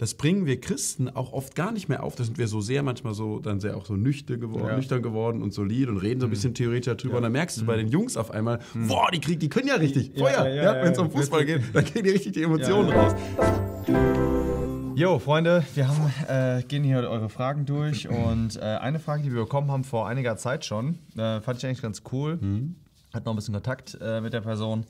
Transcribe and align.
das 0.00 0.14
bringen 0.14 0.46
wir 0.46 0.58
Christen 0.62 1.10
auch 1.10 1.34
oft 1.34 1.54
gar 1.54 1.72
nicht 1.72 1.90
mehr 1.90 2.02
auf. 2.02 2.14
Da 2.16 2.24
sind 2.24 2.38
wir 2.38 2.48
so 2.48 2.62
sehr 2.62 2.82
manchmal 2.82 3.12
so, 3.12 3.38
dann 3.38 3.60
sehr 3.60 3.76
auch 3.76 3.84
so 3.84 3.96
nüchtern 3.96 4.40
geworden, 4.40 4.66
Ja. 4.68 4.76
nüchtern 4.76 5.02
geworden 5.02 5.42
und 5.42 5.52
solid 5.52 5.88
und 5.90 5.98
reden 5.98 6.20
so 6.20 6.26
ein 6.26 6.30
bisschen 6.30 6.54
theoretischer 6.54 6.94
drüber. 6.94 7.18
Und 7.18 7.24
dann 7.24 7.32
merkst 7.32 7.60
du 7.60 7.66
bei 7.66 7.76
den 7.76 7.88
Jungs 7.88 8.16
auf 8.16 8.30
einmal, 8.30 8.60
boah, 8.88 9.10
die 9.12 9.20
kriegen, 9.20 9.40
die 9.40 9.50
können 9.50 9.68
ja 9.68 9.74
richtig. 9.74 10.12
Feuer. 10.18 10.30
ja, 10.30 10.48
Ja, 10.48 10.62
ja, 10.76 10.82
Wenn 10.82 10.92
es 10.92 10.96
ja, 10.98 11.04
um 11.04 11.10
Fußball 11.10 11.44
geht, 11.44 11.62
dann 11.74 11.84
kriegen 11.84 12.04
die 12.04 12.10
richtig 12.12 12.32
die 12.32 12.42
Emotionen 12.44 12.88
Ja, 12.88 12.94
ja. 12.94 13.02
raus. 13.02 13.14
Jo, 14.94 15.18
Freunde, 15.18 15.64
wir 15.74 15.86
haben, 15.88 16.12
äh, 16.28 16.62
gehen 16.62 16.82
hier 16.84 16.98
eure 17.08 17.28
Fragen 17.28 17.64
durch 17.66 18.08
und 18.08 18.56
äh, 18.56 18.60
eine 18.60 18.98
Frage, 18.98 19.22
die 19.22 19.32
wir 19.32 19.42
bekommen 19.42 19.70
haben 19.70 19.84
vor 19.84 20.06
einiger 20.08 20.36
Zeit 20.36 20.64
schon, 20.64 20.98
äh, 21.16 21.40
fand 21.40 21.58
ich 21.58 21.66
eigentlich 21.66 21.82
ganz 21.82 22.02
cool. 22.12 22.38
Hat 23.12 23.24
noch 23.24 23.32
ein 23.32 23.36
bisschen 23.36 23.54
Kontakt 23.54 23.96
äh, 24.00 24.20
mit 24.20 24.32
der 24.32 24.40
Person. 24.40 24.84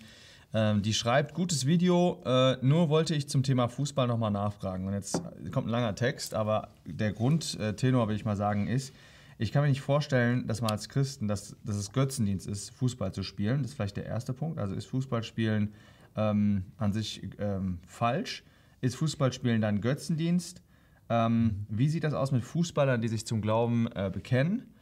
Ähm, 0.52 0.82
die 0.82 0.94
schreibt, 0.94 1.34
gutes 1.34 1.64
Video, 1.64 2.20
äh, 2.24 2.56
nur 2.60 2.88
wollte 2.88 3.14
ich 3.14 3.28
zum 3.28 3.42
Thema 3.42 3.68
Fußball 3.68 4.08
nochmal 4.08 4.32
nachfragen. 4.32 4.86
Und 4.86 4.94
jetzt 4.94 5.22
kommt 5.52 5.68
ein 5.68 5.70
langer 5.70 5.94
Text, 5.94 6.34
aber 6.34 6.68
der 6.84 7.12
Grundtenor, 7.12 8.08
will 8.08 8.16
ich 8.16 8.24
mal 8.24 8.36
sagen, 8.36 8.66
ist, 8.66 8.92
ich 9.38 9.52
kann 9.52 9.62
mir 9.62 9.68
nicht 9.68 9.80
vorstellen, 9.80 10.46
dass 10.46 10.60
man 10.60 10.70
als 10.70 10.88
Christen, 10.88 11.28
dass, 11.28 11.56
dass 11.64 11.76
es 11.76 11.92
Götzendienst 11.92 12.46
ist, 12.46 12.70
Fußball 12.74 13.12
zu 13.12 13.22
spielen. 13.22 13.62
Das 13.62 13.70
ist 13.70 13.76
vielleicht 13.76 13.96
der 13.96 14.04
erste 14.04 14.34
Punkt. 14.34 14.58
Also 14.58 14.74
ist 14.74 14.86
Fußballspielen 14.86 15.72
ähm, 16.16 16.64
an 16.76 16.92
sich 16.92 17.22
ähm, 17.38 17.78
falsch? 17.86 18.44
Ist 18.80 18.96
Fußballspielen 18.96 19.62
dann 19.62 19.80
Götzendienst? 19.80 20.62
Ähm, 21.08 21.64
wie 21.68 21.88
sieht 21.88 22.04
das 22.04 22.12
aus 22.12 22.32
mit 22.32 22.44
Fußballern, 22.44 23.00
die 23.00 23.08
sich 23.08 23.24
zum 23.24 23.40
Glauben 23.40 23.88
äh, 23.94 24.10
bekennen? 24.12 24.74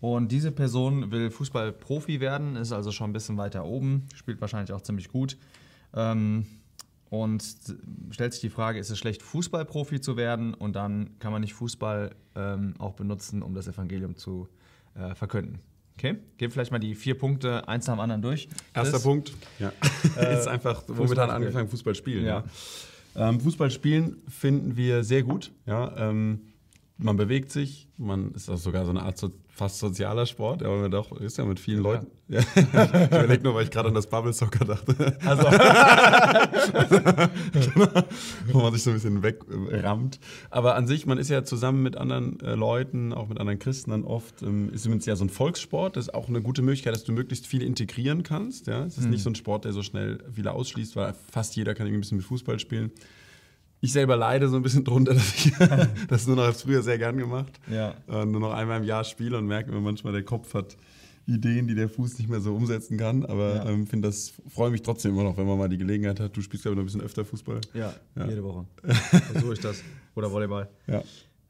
Und 0.00 0.30
diese 0.30 0.52
Person 0.52 1.10
will 1.10 1.30
Fußballprofi 1.30 2.20
werden, 2.20 2.56
ist 2.56 2.72
also 2.72 2.92
schon 2.92 3.10
ein 3.10 3.12
bisschen 3.12 3.38
weiter 3.38 3.64
oben, 3.64 4.06
spielt 4.14 4.40
wahrscheinlich 4.40 4.72
auch 4.72 4.82
ziemlich 4.82 5.08
gut. 5.08 5.38
Ähm, 5.94 6.46
und 7.08 7.42
stellt 8.10 8.32
sich 8.32 8.40
die 8.40 8.50
Frage, 8.50 8.78
ist 8.78 8.90
es 8.90 8.98
schlecht, 8.98 9.22
Fußballprofi 9.22 10.00
zu 10.00 10.16
werden? 10.16 10.54
Und 10.54 10.76
dann 10.76 11.18
kann 11.18 11.32
man 11.32 11.40
nicht 11.40 11.54
Fußball 11.54 12.14
ähm, 12.34 12.74
auch 12.78 12.94
benutzen, 12.94 13.42
um 13.42 13.54
das 13.54 13.68
Evangelium 13.68 14.16
zu 14.16 14.48
äh, 14.94 15.14
verkünden. 15.14 15.60
Okay? 15.96 16.16
Gehen 16.36 16.50
vielleicht 16.50 16.72
mal 16.72 16.78
die 16.78 16.94
vier 16.94 17.16
Punkte 17.16 17.66
eins 17.68 17.86
nach 17.86 17.94
dem 17.94 18.00
anderen 18.00 18.22
durch. 18.22 18.48
Erster? 18.74 18.98
Punkt. 18.98 19.32
Ja. 19.58 19.72
ist 20.30 20.48
einfach, 20.48 20.82
womit 20.88 21.16
hat 21.16 21.30
angefangen, 21.30 21.68
Fußball 21.68 21.94
spielen. 21.94 22.24
Ja. 22.24 22.44
Ja. 23.14 23.30
Ähm, 23.30 23.40
Fußball 23.40 23.70
spielen 23.70 24.18
finden 24.28 24.76
wir 24.76 25.04
sehr 25.04 25.22
gut. 25.22 25.52
Ja, 25.64 26.10
ähm, 26.10 26.42
man 26.98 27.16
bewegt 27.16 27.52
sich, 27.52 27.88
man 27.98 28.32
ist 28.32 28.48
auch 28.48 28.56
sogar 28.56 28.84
so 28.84 28.90
eine 28.90 29.02
Art 29.02 29.18
so, 29.18 29.30
fast 29.48 29.78
sozialer 29.78 30.26
Sport, 30.26 30.62
aber 30.62 30.78
man 30.78 30.90
doch 30.90 31.12
ist 31.20 31.36
ja 31.36 31.44
mit 31.44 31.60
vielen 31.60 31.82
Leuten. 31.82 32.06
Ja. 32.28 32.40
ich 32.54 33.08
überlege 33.08 33.42
nur, 33.42 33.54
weil 33.54 33.64
ich 33.64 33.70
gerade 33.70 33.88
an 33.88 33.94
das 33.94 34.06
Bubble 34.06 34.32
Soccer 34.32 34.64
dachte. 34.64 35.18
Also, 35.24 35.44
wo 38.52 38.60
man 38.60 38.72
sich 38.72 38.82
so 38.82 38.90
ein 38.90 38.94
bisschen 38.94 39.22
wegrammt. 39.22 40.18
Aber 40.50 40.74
an 40.74 40.86
sich, 40.86 41.06
man 41.06 41.18
ist 41.18 41.28
ja 41.28 41.44
zusammen 41.44 41.82
mit 41.82 41.96
anderen 41.96 42.40
äh, 42.40 42.54
Leuten, 42.54 43.12
auch 43.12 43.28
mit 43.28 43.40
anderen 43.40 43.58
Christen 43.58 43.90
dann 43.90 44.04
oft, 44.04 44.42
ähm, 44.42 44.70
ist 44.72 44.86
es 44.86 45.06
ja 45.06 45.16
so 45.16 45.24
ein 45.24 45.30
Volkssport. 45.30 45.96
Das 45.96 46.08
ist 46.08 46.14
auch 46.14 46.28
eine 46.28 46.40
gute 46.40 46.62
Möglichkeit, 46.62 46.94
dass 46.94 47.04
du 47.04 47.12
möglichst 47.12 47.46
viele 47.46 47.66
integrieren 47.66 48.22
kannst. 48.22 48.66
Ja? 48.66 48.84
Es 48.84 48.96
ist 48.96 49.08
nicht 49.08 49.22
so 49.22 49.30
ein 49.30 49.34
Sport, 49.34 49.66
der 49.66 49.72
so 49.72 49.82
schnell 49.82 50.18
viele 50.32 50.52
ausschließt, 50.52 50.96
weil 50.96 51.14
fast 51.30 51.56
jeder 51.56 51.74
kann 51.74 51.86
irgendwie 51.86 51.98
ein 51.98 52.02
bisschen 52.02 52.18
mit 52.18 52.26
Fußball 52.26 52.58
spielen. 52.58 52.90
Ich 53.86 53.92
selber 53.92 54.16
leide 54.16 54.48
so 54.48 54.56
ein 54.56 54.62
bisschen 54.62 54.82
drunter, 54.84 55.14
dass 55.14 55.32
ich 55.34 55.52
das 56.08 56.26
nur 56.26 56.34
noch 56.34 56.42
als 56.44 56.62
früher 56.62 56.82
sehr 56.82 56.98
gern 56.98 57.16
gemacht. 57.16 57.52
Ja. 57.70 57.94
Äh, 58.08 58.24
nur 58.26 58.40
noch 58.40 58.52
einmal 58.52 58.78
im 58.78 58.84
Jahr 58.84 59.04
spiele 59.04 59.38
und 59.38 59.46
merke 59.46 59.70
immer 59.70 59.80
manchmal, 59.80 60.12
der 60.12 60.24
Kopf 60.24 60.54
hat 60.54 60.76
Ideen, 61.28 61.68
die 61.68 61.74
der 61.76 61.88
Fuß 61.88 62.18
nicht 62.18 62.28
mehr 62.28 62.40
so 62.40 62.54
umsetzen 62.54 62.98
kann. 62.98 63.24
Aber 63.24 63.56
Ja. 63.56 63.68
ähm, 63.68 63.86
finde 63.86 64.08
das, 64.08 64.32
freue 64.52 64.70
mich 64.70 64.82
trotzdem 64.82 65.12
immer 65.12 65.22
noch, 65.22 65.36
wenn 65.36 65.46
man 65.46 65.56
mal 65.58 65.68
die 65.68 65.78
Gelegenheit 65.78 66.18
hat. 66.18 66.36
Du 66.36 66.40
spielst, 66.40 66.62
glaube 66.64 66.74
ich, 66.74 66.76
noch 66.78 66.82
ein 66.82 66.86
bisschen 66.86 67.00
öfter 67.00 67.24
Fußball. 67.24 67.60
ja, 67.74 67.94
Ja. 68.16 68.26
jede 68.28 68.42
Woche. 68.42 68.64
So 69.40 69.52
ist 69.52 69.64
das. 69.64 69.82
Oder 70.16 70.30
Volleyball. 70.32 70.68
Ja. 70.88 71.02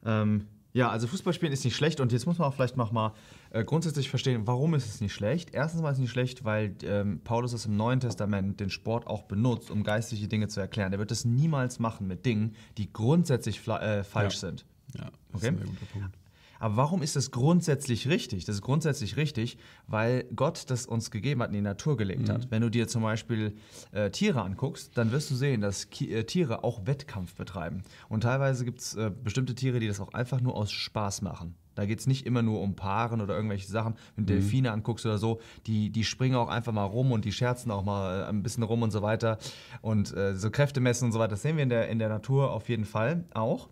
Ähm, 0.05 0.45
ja, 0.77 0.89
also 0.89 1.07
Fußballspielen 1.07 1.51
ist 1.53 1.65
nicht 1.65 1.75
schlecht 1.75 1.99
und 1.99 2.11
jetzt 2.11 2.25
muss 2.25 2.37
man 2.37 2.47
auch 2.47 2.53
vielleicht 2.53 2.77
noch 2.77 2.91
mal 2.91 3.13
äh, 3.49 3.63
grundsätzlich 3.63 4.09
verstehen, 4.09 4.45
warum 4.45 4.73
ist 4.75 4.87
es 4.87 5.01
nicht 5.01 5.13
schlecht? 5.13 5.49
Erstens 5.53 5.81
mal 5.81 5.89
ist 5.89 5.97
es 5.97 6.01
nicht 6.01 6.11
schlecht, 6.11 6.43
weil 6.45 6.75
ähm, 6.83 7.19
Paulus 7.23 7.53
es 7.53 7.65
im 7.65 7.75
Neuen 7.77 7.99
Testament 7.99 8.59
den 8.59 8.69
Sport 8.69 9.07
auch 9.07 9.23
benutzt, 9.23 9.71
um 9.71 9.83
geistliche 9.83 10.27
Dinge 10.27 10.47
zu 10.47 10.59
erklären. 10.59 10.93
Er 10.93 10.99
wird 10.99 11.11
es 11.11 11.25
niemals 11.25 11.79
machen 11.79 12.07
mit 12.07 12.25
Dingen, 12.25 12.55
die 12.77 12.91
grundsätzlich 12.93 13.67
äh, 13.67 14.03
falsch 14.03 14.35
Ja. 14.35 14.39
sind. 14.39 14.65
Ja, 14.95 15.05
das 15.31 15.41
Okay. 15.43 15.47
ist 15.47 15.51
ein 15.53 15.57
sehr 15.57 15.67
guter 15.67 15.85
Punkt. 15.87 16.17
Aber 16.59 16.77
warum 16.77 17.01
ist 17.01 17.15
das 17.15 17.31
grundsätzlich 17.31 18.07
richtig? 18.07 18.45
Das 18.45 18.55
ist 18.55 18.61
grundsätzlich 18.61 19.17
richtig, 19.17 19.57
weil 19.87 20.25
Gott 20.35 20.69
das 20.69 20.85
uns 20.85 21.11
gegeben 21.11 21.41
hat, 21.41 21.49
in 21.49 21.55
die 21.55 21.61
Natur 21.61 21.97
gelegt 21.97 22.29
hat. 22.29 22.51
Wenn 22.51 22.61
du 22.61 22.69
dir 22.69 22.87
zum 22.87 23.03
Beispiel 23.03 23.55
äh, 23.91 24.09
Tiere 24.11 24.41
anguckst, 24.41 24.97
dann 24.97 25.11
wirst 25.11 25.29
du 25.31 25.35
sehen, 25.35 25.61
dass 25.61 25.89
Ki 25.89 26.13
äh, 26.13 26.23
Tiere 26.23 26.63
auch 26.63 26.85
Wettkampf 26.85 27.35
betreiben. 27.35 27.83
Und 28.09 28.21
teilweise 28.21 28.65
gibt 28.65 28.79
es 28.79 28.95
äh, 28.95 29.11
bestimmte 29.23 29.55
Tiere, 29.55 29.79
die 29.79 29.87
das 29.87 29.99
auch 29.99 30.13
einfach 30.13 30.41
nur 30.41 30.55
aus 30.55 30.71
Spaß 30.71 31.21
machen. 31.21 31.55
Da 31.77 31.85
geht 31.85 31.99
es 31.99 32.07
nicht 32.07 32.25
immer 32.25 32.41
nur 32.41 32.61
um 32.61 32.75
Paaren 32.75 33.21
oder 33.21 33.35
irgendwelche 33.35 33.67
Sachen. 33.67 33.93
Wenn 34.15 34.25
du 34.25 34.33
Delfine 34.33 34.71
anguckst 34.71 35.05
oder 35.05 35.19
so, 35.19 35.39
die, 35.67 35.91
die 35.91 36.03
springen 36.03 36.35
auch 36.35 36.49
einfach 36.49 36.73
mal 36.73 36.85
rum 36.85 37.11
und 37.11 37.23
die 37.23 37.31
scherzen 37.31 37.69
auch 37.69 37.83
mal 37.83 38.21
äh, 38.21 38.25
ein 38.25 38.41
bisschen 38.41 38.63
rum 38.63 38.81
und 38.81 38.89
so 38.89 39.03
weiter. 39.03 39.37
Und 39.81 40.15
äh, 40.17 40.35
so 40.35 40.49
Kräfte 40.49 40.79
messen 40.79 41.05
und 41.05 41.11
so 41.11 41.19
weiter, 41.19 41.31
das 41.31 41.43
sehen 41.43 41.55
wir 41.55 41.63
in 41.63 41.69
der, 41.69 41.87
in 41.89 41.99
der 41.99 42.09
Natur 42.09 42.51
auf 42.51 42.67
jeden 42.67 42.85
Fall 42.85 43.25
auch. 43.35 43.69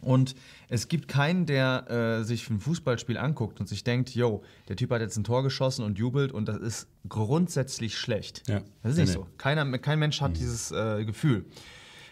Und 0.00 0.34
es 0.68 0.88
gibt 0.88 1.08
keinen, 1.08 1.46
der 1.46 1.90
äh, 1.90 2.24
sich 2.24 2.48
ein 2.50 2.60
Fußballspiel 2.60 3.16
anguckt 3.16 3.60
und 3.60 3.68
sich 3.68 3.82
denkt, 3.82 4.10
yo, 4.10 4.42
der 4.68 4.76
Typ 4.76 4.90
hat 4.90 5.00
jetzt 5.00 5.16
ein 5.16 5.24
Tor 5.24 5.42
geschossen 5.42 5.84
und 5.84 5.98
jubelt 5.98 6.32
und 6.32 6.48
das 6.48 6.58
ist 6.58 6.88
grundsätzlich 7.08 7.96
schlecht. 7.96 8.42
Ja. 8.46 8.60
Das 8.82 8.92
ist 8.92 8.98
nicht 8.98 9.08
nee. 9.08 9.14
so. 9.14 9.26
Keiner, 9.38 9.78
kein 9.78 9.98
Mensch 9.98 10.20
hat 10.20 10.36
dieses 10.36 10.70
äh, 10.70 11.04
Gefühl. 11.04 11.46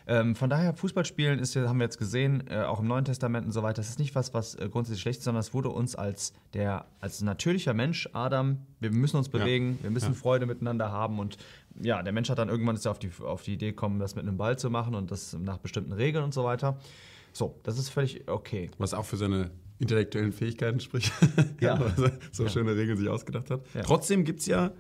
Ähm, 0.07 0.35
von 0.35 0.51
daher, 0.51 0.75
Fußballspielen 0.75 1.39
ist 1.39 1.55
ja, 1.55 1.67
haben 1.67 1.79
wir 1.79 1.85
jetzt 1.85 1.99
gesehen, 1.99 2.45
äh, 2.49 2.63
auch 2.63 2.81
im 2.81 2.87
Neuen 2.87 3.07
Testament 3.07 3.47
und 3.47 3.53
so 3.53 3.63
weiter, 3.63 3.77
das 3.77 3.89
ist 3.89 3.99
nicht 3.99 4.15
was, 4.15 4.35
was 4.35 4.55
äh, 4.55 4.69
grundsätzlich 4.69 5.01
schlecht 5.01 5.21
ist, 5.21 5.25
sondern 5.25 5.41
es 5.41 5.55
wurde 5.55 5.71
uns 5.71 5.95
als 5.95 6.35
der, 6.53 6.85
als 7.01 7.23
natürlicher 7.23 7.73
Mensch, 7.73 8.09
Adam, 8.13 8.59
wir 8.81 8.91
müssen 8.91 9.17
uns 9.17 9.31
bewegen, 9.31 9.79
wir 9.81 9.91
müssen 9.91 10.13
Ja. 10.13 10.19
Freude 10.19 10.45
miteinander 10.45 10.93
haben 10.93 11.19
und 11.19 11.39
ja, 11.81 12.03
der 12.03 12.13
Mensch 12.13 12.29
hat 12.29 12.39
dann 12.39 12.51
irgendwann 12.51 12.77
ist 12.77 12.85
er 12.85 12.91
auf 12.91 12.99
die, 12.99 13.11
auf 13.25 13.43
die 13.43 13.55
Idee 13.55 13.71
gekommen, 13.71 13.99
das 13.99 14.15
mit 14.15 14.27
einem 14.27 14.37
Ball 14.37 14.59
zu 14.59 14.69
machen 14.69 14.95
und 14.95 15.11
das 15.11 15.33
nach 15.41 15.57
bestimmten 15.57 15.93
Regeln 15.93 16.23
und 16.23 16.35
so 16.35 16.45
weiter. 16.45 16.79
So, 17.35 17.59
das 17.65 17.79
ist 17.79 17.91
völlig 17.91 18.27
okay. 18.29 18.71
Was 18.79 18.95
auch 18.95 19.05
für 19.05 19.17
seine 19.19 19.51
intellektuellen 19.79 20.33
Fähigkeiten 20.33 20.81
spricht. 20.81 21.13
Ja. 21.61 21.79
Weil 21.99 22.05
er 22.13 22.19
so 22.33 22.49
schöne 22.49 22.77
Regeln 22.77 22.97
sich 22.97 23.09
ausgedacht 23.09 23.51
hat. 23.51 23.63
Ja. 23.75 23.83
Trotzdem 23.83 24.25
gibt 24.25 24.41
es 24.41 24.47
ja 24.47 24.73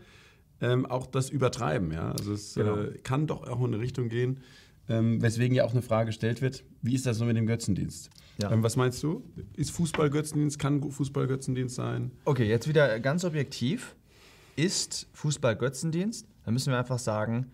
ähm, 0.60 0.86
auch 0.86 1.06
das 1.06 1.30
Übertreiben. 1.30 1.92
Ja? 1.92 2.12
Also 2.12 2.32
es 2.32 2.54
Genau. 2.54 2.76
äh, 2.76 2.98
kann 3.02 3.26
doch 3.26 3.46
auch 3.48 3.58
in 3.60 3.74
eine 3.74 3.80
Richtung 3.80 4.08
gehen, 4.08 4.40
ähm, 4.88 5.20
weswegen 5.20 5.54
ja 5.56 5.64
auch 5.64 5.72
eine 5.72 5.82
Frage 5.82 6.06
gestellt 6.06 6.42
wird, 6.42 6.62
wie 6.82 6.94
ist 6.94 7.06
das 7.06 7.18
so 7.18 7.24
mit 7.24 7.36
dem 7.36 7.46
Götzendienst? 7.46 8.10
Ja. 8.38 8.50
Ähm, 8.52 8.62
was 8.62 8.76
meinst 8.76 9.02
du? 9.02 9.24
Ist 9.56 9.70
Fußball 9.72 10.10
Götzendienst? 10.10 10.58
Kann 10.58 10.82
Fußball 10.90 11.26
Götzendienst 11.26 11.74
sein? 11.74 12.10
Okay, 12.24 12.48
jetzt 12.48 12.68
wieder 12.68 13.00
ganz 13.00 13.24
objektiv. 13.24 13.96
Ist 14.56 15.08
Fußball 15.12 15.56
Götzendienst? 15.56 16.26
Dann 16.44 16.54
müssen 16.54 16.70
wir 16.72 16.78
einfach 16.78 16.98
sagen, 16.98 17.50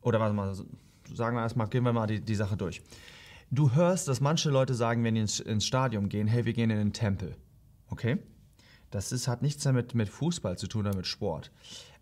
oder 0.00 0.18
warte 0.18 0.34
mal, 0.34 0.54
sagen 1.14 1.36
wir 1.36 1.42
erstmal, 1.42 1.68
gehen 1.68 1.84
wir 1.84 1.92
mal 1.92 2.06
die, 2.06 2.20
die 2.20 2.34
Sache 2.34 2.56
durch. 2.56 2.82
Du 3.50 3.72
hörst, 3.72 4.06
dass 4.06 4.20
manche 4.20 4.48
Leute 4.50 4.74
sagen, 4.74 5.02
wenn 5.02 5.14
die 5.14 5.22
ins, 5.22 5.40
ins 5.40 5.66
Stadion 5.66 6.08
gehen, 6.08 6.28
hey, 6.28 6.44
wir 6.44 6.52
gehen 6.52 6.70
in 6.70 6.78
den 6.78 6.92
Tempel. 6.92 7.36
Okay? 7.88 8.18
Das 8.90 9.10
ist, 9.12 9.26
hat 9.26 9.42
nichts 9.42 9.64
damit 9.64 9.94
mit 9.94 10.08
Fußball 10.08 10.56
zu 10.56 10.68
tun 10.68 10.86
oder 10.86 10.96
mit 10.96 11.06
Sport. 11.06 11.50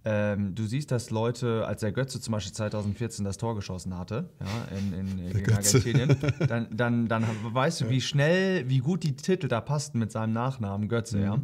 Ähm, 0.05 0.55
du 0.55 0.65
siehst, 0.65 0.91
dass 0.91 1.11
Leute, 1.11 1.67
als 1.67 1.81
der 1.81 1.93
Götze 1.93 2.21
zum 2.21 2.33
Beispiel 2.33 2.53
2014 2.53 3.25
das 3.25 3.37
Tor 3.37 3.55
geschossen 3.55 3.97
hatte, 3.99 4.29
ja, 4.41 4.79
in, 4.79 4.93
in, 4.93 5.33
gegen. 5.33 5.53
Argentinien, 5.53 6.17
dann, 6.49 6.69
dann, 6.71 7.09
dann 7.09 7.25
weißt 7.43 7.81
du, 7.81 7.91
wie 7.91 8.01
schnell, 8.01 8.69
wie 8.69 8.79
gut 8.79 9.03
die 9.03 9.17
Titel 9.17 9.49
da 9.49 9.61
passten 9.61 9.99
mit 9.99 10.13
seinem 10.13 10.33
Nachnamen 10.33 10.89
Götze, 10.89 11.21
ja. 11.21 11.39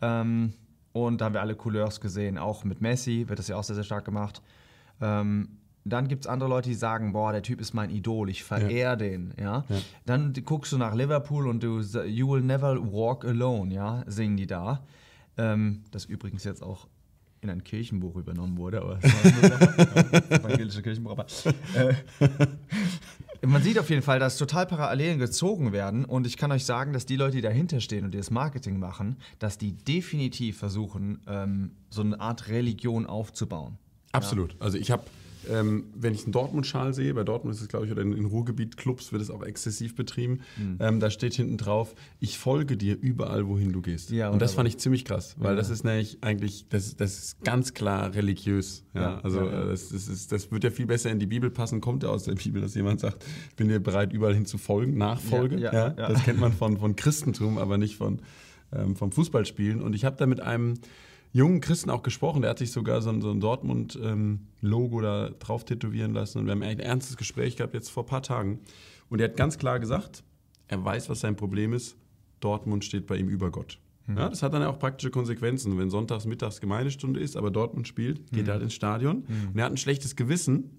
Ähm, 0.00 0.52
und 0.92 1.20
da 1.20 1.24
haben 1.24 1.34
wir 1.34 1.40
alle 1.40 1.56
Couleurs 1.56 2.00
gesehen, 2.00 2.38
auch 2.38 2.64
mit 2.64 2.80
Messi 2.80 3.24
wird 3.28 3.38
das 3.38 3.48
ja 3.48 3.56
auch 3.56 3.64
sehr, 3.64 3.74
sehr 3.74 3.84
stark 3.84 4.04
gemacht. 4.04 4.42
Ähm, 5.00 5.48
dann 5.84 6.08
gibt 6.08 6.24
es 6.24 6.28
andere 6.28 6.48
Leute, 6.48 6.68
die 6.68 6.74
sagen, 6.74 7.12
boah, 7.12 7.32
der 7.32 7.42
Typ 7.42 7.60
ist 7.60 7.74
mein 7.74 7.90
Idol, 7.90 8.30
ich 8.30 8.44
verehre 8.44 8.96
den, 8.96 9.34
ja? 9.40 9.64
Dann 10.06 10.32
guckst 10.44 10.72
du 10.72 10.78
nach 10.78 10.94
Liverpool 10.94 11.48
und 11.48 11.62
du, 11.62 11.80
you 11.80 12.30
will 12.30 12.42
never 12.42 12.76
walk 12.80 13.24
alone, 13.24 13.74
ja, 13.74 14.04
singen 14.06 14.36
die 14.36 14.46
da. 14.46 14.84
Ähm, 15.36 15.84
das 15.90 16.04
übrigens 16.04 16.44
jetzt 16.44 16.62
auch 16.62 16.86
in 17.40 17.50
ein 17.50 17.64
Kirchenbuch 17.64 18.14
übernommen 18.16 18.56
wurde, 18.56 18.82
aber. 18.82 19.00
Ja, 19.02 20.36
evangelische 20.36 20.82
Kirchenbuch, 20.82 21.12
aber 21.12 21.26
äh, 21.74 21.94
man 23.46 23.62
sieht 23.62 23.78
auf 23.78 23.90
jeden 23.90 24.02
Fall, 24.02 24.20
dass 24.20 24.38
total 24.38 24.66
Parallelen 24.66 25.18
gezogen 25.18 25.72
werden 25.72 26.04
und 26.04 26.26
ich 26.26 26.36
kann 26.36 26.52
euch 26.52 26.64
sagen, 26.64 26.92
dass 26.92 27.06
die 27.06 27.16
Leute, 27.16 27.36
die 27.36 27.42
dahinter 27.42 27.80
stehen 27.80 28.04
und 28.04 28.12
die 28.12 28.18
das 28.18 28.30
Marketing 28.30 28.78
machen, 28.78 29.16
dass 29.40 29.58
die 29.58 29.72
definitiv 29.72 30.58
versuchen, 30.58 31.20
ähm, 31.26 31.72
so 31.90 32.02
eine 32.02 32.20
Art 32.20 32.48
Religion 32.48 33.06
aufzubauen. 33.06 33.78
Absolut. 34.12 34.54
Also 34.60 34.78
ich 34.78 34.92
habe 34.92 35.02
ähm, 35.50 35.84
wenn 35.94 36.14
ich 36.14 36.24
einen 36.24 36.32
Dortmund-Schal 36.32 36.94
sehe, 36.94 37.14
bei 37.14 37.24
Dortmund 37.24 37.54
ist 37.54 37.62
es, 37.62 37.68
glaube 37.68 37.86
ich, 37.86 37.92
oder 37.92 38.02
in, 38.02 38.12
in 38.12 38.24
Ruhrgebiet-Clubs 38.26 39.12
wird 39.12 39.22
es 39.22 39.30
auch 39.30 39.42
exzessiv 39.42 39.94
betrieben, 39.94 40.40
mhm. 40.56 40.76
ähm, 40.80 41.00
da 41.00 41.10
steht 41.10 41.34
hinten 41.34 41.56
drauf, 41.56 41.94
ich 42.20 42.38
folge 42.38 42.76
dir 42.76 42.96
überall, 43.00 43.46
wohin 43.48 43.72
du 43.72 43.82
gehst. 43.82 44.10
Ja, 44.10 44.30
und 44.30 44.40
das 44.40 44.54
fand 44.54 44.68
ich 44.68 44.78
ziemlich 44.78 45.04
krass, 45.04 45.36
weil 45.38 45.50
ja. 45.50 45.56
das 45.56 45.70
ist 45.70 45.84
nämlich 45.84 46.18
eigentlich, 46.20 46.66
das, 46.68 46.96
das 46.96 47.18
ist 47.18 47.44
ganz 47.44 47.74
klar 47.74 48.14
religiös. 48.14 48.84
Ja? 48.94 49.00
ja 49.00 49.20
also 49.20 49.40
ja, 49.44 49.64
das, 49.66 49.88
das, 49.88 50.08
ist, 50.08 50.32
das 50.32 50.50
wird 50.50 50.64
ja 50.64 50.70
viel 50.70 50.86
besser 50.86 51.10
in 51.10 51.18
die 51.18 51.26
Bibel 51.26 51.50
passen, 51.50 51.80
kommt 51.80 52.02
ja 52.02 52.08
aus 52.08 52.24
der 52.24 52.34
Bibel, 52.34 52.60
dass 52.60 52.74
jemand 52.74 53.00
sagt, 53.00 53.24
ich 53.50 53.56
bin 53.56 53.68
dir 53.68 53.80
bereit, 53.80 54.12
überall 54.12 54.34
hin 54.34 54.46
zu 54.46 54.58
folgen, 54.58 54.96
Nachfolge. 54.96 55.58
Ja, 55.58 55.90
Das 55.90 56.24
kennt 56.24 56.40
man 56.40 56.52
von, 56.52 56.78
von 56.78 56.96
Christentum, 56.96 57.58
aber 57.58 57.78
nicht 57.78 57.96
von, 57.96 58.20
ähm, 58.72 58.96
vom 58.96 59.12
Fußballspielen. 59.12 59.80
Und 59.80 59.94
ich 59.94 60.04
habe 60.04 60.16
da 60.16 60.26
mit 60.26 60.40
einem 60.40 60.74
jungen 61.32 61.60
Christen 61.60 61.90
auch 61.90 62.02
gesprochen. 62.02 62.42
Der 62.42 62.50
hat 62.50 62.58
sich 62.58 62.70
sogar 62.70 63.00
so 63.02 63.10
ein, 63.10 63.20
so 63.20 63.30
ein 63.30 63.40
Dortmund-Logo 63.40 64.98
ähm, 64.98 65.02
da 65.02 65.30
drauf 65.38 65.64
tätowieren 65.64 66.12
lassen. 66.12 66.38
Und 66.38 66.46
wir 66.46 66.52
haben 66.52 66.62
ein 66.62 66.78
ernstes 66.78 67.16
Gespräch 67.16 67.56
gehabt 67.56 67.74
jetzt 67.74 67.90
vor 67.90 68.04
ein 68.04 68.08
paar 68.08 68.22
Tagen. 68.22 68.60
Und 69.08 69.20
er 69.20 69.28
hat 69.28 69.36
ganz 69.36 69.58
klar 69.58 69.80
gesagt, 69.80 70.22
er 70.68 70.84
weiß, 70.84 71.08
was 71.08 71.20
sein 71.20 71.36
Problem 71.36 71.72
ist. 71.72 71.96
Dortmund 72.40 72.84
steht 72.84 73.06
bei 73.06 73.16
ihm 73.16 73.28
über 73.28 73.50
Gott. 73.50 73.78
Mhm. 74.06 74.18
Ja, 74.18 74.28
das 74.28 74.42
hat 74.42 74.52
dann 74.52 74.62
auch 74.62 74.78
praktische 74.78 75.10
Konsequenzen. 75.10 75.78
Wenn 75.78 75.90
sonntags, 75.90 76.26
mittags 76.26 76.60
Gemeindestunde 76.60 77.20
ist, 77.20 77.36
aber 77.36 77.50
Dortmund 77.50 77.88
spielt, 77.88 78.30
geht 78.32 78.42
mhm. 78.42 78.48
er 78.48 78.52
halt 78.54 78.62
ins 78.62 78.74
Stadion. 78.74 79.24
Mhm. 79.26 79.48
Und 79.52 79.58
er 79.58 79.64
hat 79.64 79.72
ein 79.72 79.76
schlechtes 79.76 80.16
Gewissen. 80.16 80.78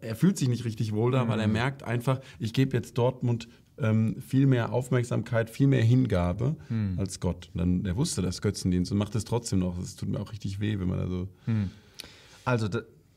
Er 0.00 0.14
fühlt 0.14 0.36
sich 0.36 0.48
nicht 0.48 0.64
richtig 0.64 0.92
wohl 0.92 1.12
da, 1.12 1.26
weil 1.28 1.40
er 1.40 1.46
mhm. 1.46 1.54
merkt 1.54 1.82
einfach, 1.84 2.20
ich 2.38 2.52
gebe 2.52 2.76
jetzt 2.76 2.98
Dortmund 2.98 3.48
ähm, 3.80 4.16
viel 4.20 4.46
mehr 4.46 4.72
Aufmerksamkeit, 4.72 5.50
viel 5.50 5.66
mehr 5.66 5.82
Hingabe 5.82 6.56
hm. 6.68 6.98
als 6.98 7.20
Gott. 7.20 7.50
Und 7.54 7.58
dann, 7.58 7.84
er 7.84 7.96
wusste 7.96 8.22
das 8.22 8.42
Götzendienst 8.42 8.92
und 8.92 8.98
macht 8.98 9.14
es 9.14 9.24
trotzdem 9.24 9.60
noch. 9.60 9.78
Es 9.78 9.96
tut 9.96 10.08
mir 10.08 10.20
auch 10.20 10.32
richtig 10.32 10.60
weh, 10.60 10.78
wenn 10.78 10.88
man 10.88 10.98
da 10.98 11.08
so. 11.08 11.28
Hm. 11.46 11.70
Also, 12.44 12.68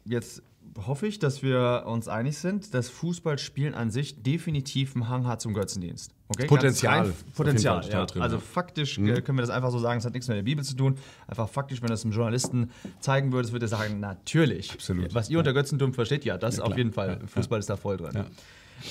jetzt 0.05 0.43
hoffe 0.77 1.07
ich, 1.07 1.19
dass 1.19 1.43
wir 1.43 1.83
uns 1.85 2.07
einig 2.07 2.37
sind, 2.37 2.73
dass 2.73 2.89
Fußballspielen 2.89 3.73
an 3.73 3.91
sich 3.91 4.23
definitiv 4.23 4.95
einen 4.95 5.09
Hang 5.09 5.27
hat 5.27 5.41
zum 5.41 5.53
Götzendienst. 5.53 6.13
Okay? 6.29 6.47
Potenzial. 6.47 7.01
Rein, 7.01 7.13
Potenzial, 7.35 7.87
ja. 7.89 8.05
Drin, 8.05 8.21
also 8.21 8.39
faktisch 8.39 8.97
mhm. 8.97 9.23
können 9.23 9.37
wir 9.37 9.43
das 9.43 9.49
einfach 9.49 9.71
so 9.71 9.79
sagen, 9.79 9.99
es 9.99 10.05
hat 10.05 10.13
nichts 10.13 10.27
mit 10.27 10.37
der 10.37 10.43
Bibel 10.43 10.63
zu 10.63 10.75
tun. 10.75 10.97
Einfach 11.27 11.47
faktisch, 11.47 11.81
wenn 11.81 11.89
das 11.89 12.03
einem 12.03 12.13
Journalisten 12.13 12.71
zeigen 12.99 13.31
würde, 13.31 13.51
würde 13.51 13.65
er 13.65 13.69
sagen, 13.69 13.99
natürlich. 13.99 14.71
Absolut. 14.71 15.13
Was 15.13 15.29
ihr 15.29 15.37
unter 15.37 15.53
Götzentum 15.53 15.93
versteht, 15.93 16.25
ja, 16.25 16.37
das 16.37 16.57
ja, 16.57 16.63
auf 16.63 16.75
jeden 16.75 16.91
Fall. 16.91 17.19
Fußball 17.27 17.59
ist 17.59 17.69
da 17.69 17.77
voll 17.77 17.97
drin. 17.97 18.25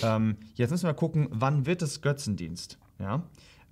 Ähm, 0.03 0.37
jetzt 0.55 0.71
müssen 0.71 0.87
wir 0.87 0.95
gucken, 0.95 1.29
wann 1.31 1.67
wird 1.67 1.83
es 1.83 2.01
Götzendienst? 2.01 2.79
Ja? 2.99 3.23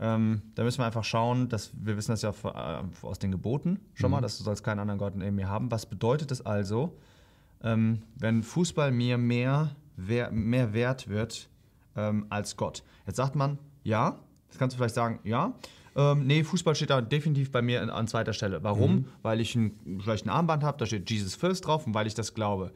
Ähm, 0.01 0.43
da 0.55 0.65
müssen 0.65 0.79
wir 0.79 0.87
einfach 0.87 1.05
schauen, 1.05 1.49
dass 1.49 1.71
wir 1.75 1.97
wissen 1.97 2.13
das 2.13 2.23
ja 2.23 2.31
äh, 2.31 2.83
aus 3.03 3.19
den 3.19 3.31
Geboten 3.31 3.81
schon 3.95 4.11
mhm. 4.11 4.13
mal, 4.13 4.21
dass 4.23 4.39
du 4.39 4.45
sollst 4.45 4.65
keinen 4.65 4.79
anderen 4.79 4.99
Gott 4.99 5.15
neben 5.15 5.37
mir 5.37 5.49
haben. 5.49 5.71
Was 5.71 5.85
bedeutet 5.87 6.31
es 6.31 6.45
also, 6.45 6.97
ähm, 7.63 8.03
wenn 8.17 8.43
Fußball 8.43 8.93
mir 8.93 9.19
mehr, 9.19 9.77
wer, 9.97 10.31
mehr 10.31 10.73
wert 10.73 11.09
wird 11.09 11.51
ähm, 11.97 12.27
als 12.31 12.57
Gott? 12.57 12.83
Jetzt 13.07 13.17
sagt 13.17 13.37
man, 13.37 13.59
ja, 13.85 14.19
das 14.49 14.59
kannst 14.59 14.75
du 14.75 14.79
vielleicht 14.79 14.95
sagen, 14.95 15.21
ja. 15.23 15.53
Ähm, 15.97 16.27
nee, 16.27 16.45
Fußball 16.45 16.75
steht 16.75 16.91
da 16.91 17.03
definitiv 17.03 17.51
bei 17.51 17.61
mir 17.61 17.93
an 17.93 18.07
zweiter 18.07 18.33
Stelle. 18.33 18.63
Warum? 18.63 18.95
Mhm. 18.95 19.05
Weil 19.23 19.41
ich 19.41 19.55
ein, 19.55 19.99
vielleicht 20.01 20.25
ein 20.25 20.31
Armband 20.31 20.63
habe, 20.63 20.79
da 20.79 20.87
steht 20.87 21.11
Jesus 21.11 21.35
First 21.35 21.67
drauf 21.67 21.87
und 21.87 21.93
weil 21.93 22.07
ich 22.07 22.15
das 22.15 22.33
glaube. 22.35 22.73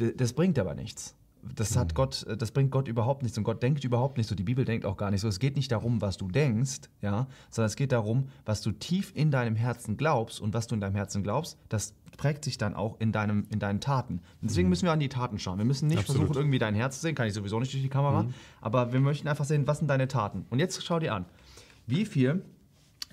D 0.00 0.14
das 0.16 0.32
bringt 0.32 0.58
aber 0.58 0.74
nichts 0.74 1.14
das 1.54 1.76
hat 1.76 1.94
Gott, 1.94 2.26
das 2.38 2.50
bringt 2.50 2.70
Gott 2.70 2.88
überhaupt 2.88 3.22
nichts 3.22 3.38
und 3.38 3.44
Gott 3.44 3.62
denkt 3.62 3.84
überhaupt 3.84 4.18
nicht 4.18 4.26
so. 4.26 4.34
Die 4.34 4.42
Bibel 4.42 4.64
denkt 4.64 4.84
auch 4.84 4.96
gar 4.96 5.10
nicht 5.10 5.20
so. 5.20 5.28
Es 5.28 5.38
geht 5.38 5.56
nicht 5.56 5.70
darum, 5.72 6.00
was 6.00 6.16
du 6.16 6.28
denkst, 6.28 6.82
ja, 7.02 7.26
sondern 7.50 7.66
es 7.66 7.76
geht 7.76 7.92
darum, 7.92 8.28
was 8.44 8.60
du 8.62 8.72
tief 8.72 9.12
in 9.14 9.30
deinem 9.30 9.56
Herzen 9.56 9.96
glaubst 9.96 10.40
und 10.40 10.54
was 10.54 10.66
du 10.66 10.74
in 10.74 10.80
deinem 10.80 10.94
Herzen 10.94 11.22
glaubst, 11.22 11.58
das 11.68 11.94
prägt 12.16 12.44
sich 12.44 12.58
dann 12.58 12.74
auch 12.74 12.98
in, 12.98 13.12
deinem, 13.12 13.46
in 13.50 13.58
deinen 13.58 13.80
Taten. 13.80 14.14
Und 14.40 14.50
deswegen 14.50 14.68
mhm. 14.68 14.70
müssen 14.70 14.84
wir 14.86 14.92
an 14.92 15.00
die 15.00 15.08
Taten 15.08 15.38
schauen. 15.38 15.58
Wir 15.58 15.64
müssen 15.64 15.88
nicht 15.88 15.98
Absolut. 15.98 16.22
versuchen, 16.22 16.38
irgendwie 16.38 16.58
dein 16.58 16.74
Herz 16.74 16.96
zu 16.96 17.02
sehen, 17.02 17.14
kann 17.14 17.26
ich 17.26 17.34
sowieso 17.34 17.60
nicht 17.60 17.72
durch 17.72 17.82
die 17.82 17.88
Kamera, 17.88 18.24
mhm. 18.24 18.34
aber 18.60 18.92
wir 18.92 19.00
möchten 19.00 19.28
einfach 19.28 19.44
sehen, 19.44 19.66
was 19.66 19.78
sind 19.78 19.88
deine 19.88 20.08
Taten. 20.08 20.46
Und 20.50 20.58
jetzt 20.58 20.82
schau 20.84 20.98
dir 20.98 21.14
an, 21.14 21.26
wie 21.86 22.04
viel 22.04 22.42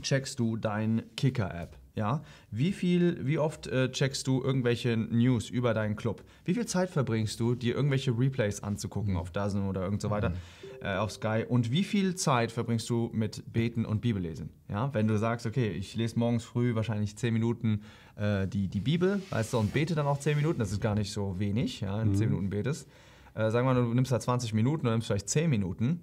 checkst 0.01 0.39
du 0.39 0.57
dein 0.57 1.03
Kicker-App? 1.15 1.82
Ja, 1.95 2.23
wie 2.49 2.71
viel, 2.71 3.19
wie 3.25 3.37
oft 3.37 3.67
äh, 3.67 3.91
checkst 3.91 4.25
du 4.25 4.43
irgendwelche 4.43 4.97
News 4.97 5.51
über 5.51 5.75
deinen 5.75 5.95
Club? 5.95 6.23
Wie 6.43 6.55
viel 6.55 6.65
Zeit 6.65 6.89
verbringst 6.89 7.39
du, 7.39 7.53
dir 7.53 7.75
irgendwelche 7.75 8.17
Replays 8.17 8.63
anzugucken 8.63 9.15
auf 9.15 9.29
DAZN 9.29 9.67
oder 9.67 9.83
irgend 9.83 10.01
so 10.01 10.09
weiter, 10.09 10.29
mhm. 10.29 10.35
äh, 10.81 10.95
auf 10.95 11.11
Sky? 11.11 11.45
Und 11.47 11.71
wie 11.71 11.83
viel 11.83 12.15
Zeit 12.15 12.51
verbringst 12.51 12.89
du 12.89 13.11
mit 13.13 13.43
Beten 13.53 13.85
und 13.85 14.01
Bibellesen? 14.01 14.49
Ja, 14.69 14.91
wenn 14.95 15.07
du 15.07 15.19
sagst, 15.19 15.45
okay, 15.45 15.69
ich 15.69 15.95
lese 15.95 16.17
morgens 16.17 16.43
früh 16.43 16.73
wahrscheinlich 16.73 17.15
10 17.15 17.31
Minuten 17.31 17.81
äh, 18.15 18.47
die, 18.47 18.69
die 18.69 18.81
Bibel, 18.81 19.21
weißt 19.29 19.53
du, 19.53 19.59
und 19.59 19.71
bete 19.71 19.93
dann 19.93 20.07
auch 20.07 20.19
10 20.19 20.35
Minuten, 20.35 20.57
das 20.57 20.71
ist 20.71 20.81
gar 20.81 20.95
nicht 20.95 21.11
so 21.11 21.37
wenig, 21.37 21.81
ja, 21.81 22.01
in 22.01 22.09
mhm. 22.09 22.15
10 22.15 22.29
Minuten 22.29 22.49
betest. 22.49 22.87
Äh, 23.35 23.51
sagen 23.51 23.67
wir 23.67 23.75
mal, 23.75 23.83
du 23.83 23.93
nimmst 23.93 24.11
da 24.11 24.19
20 24.19 24.53
Minuten 24.55 24.87
oder 24.87 24.95
nimmst 24.95 25.07
vielleicht 25.07 25.29
10 25.29 25.47
Minuten, 25.47 26.01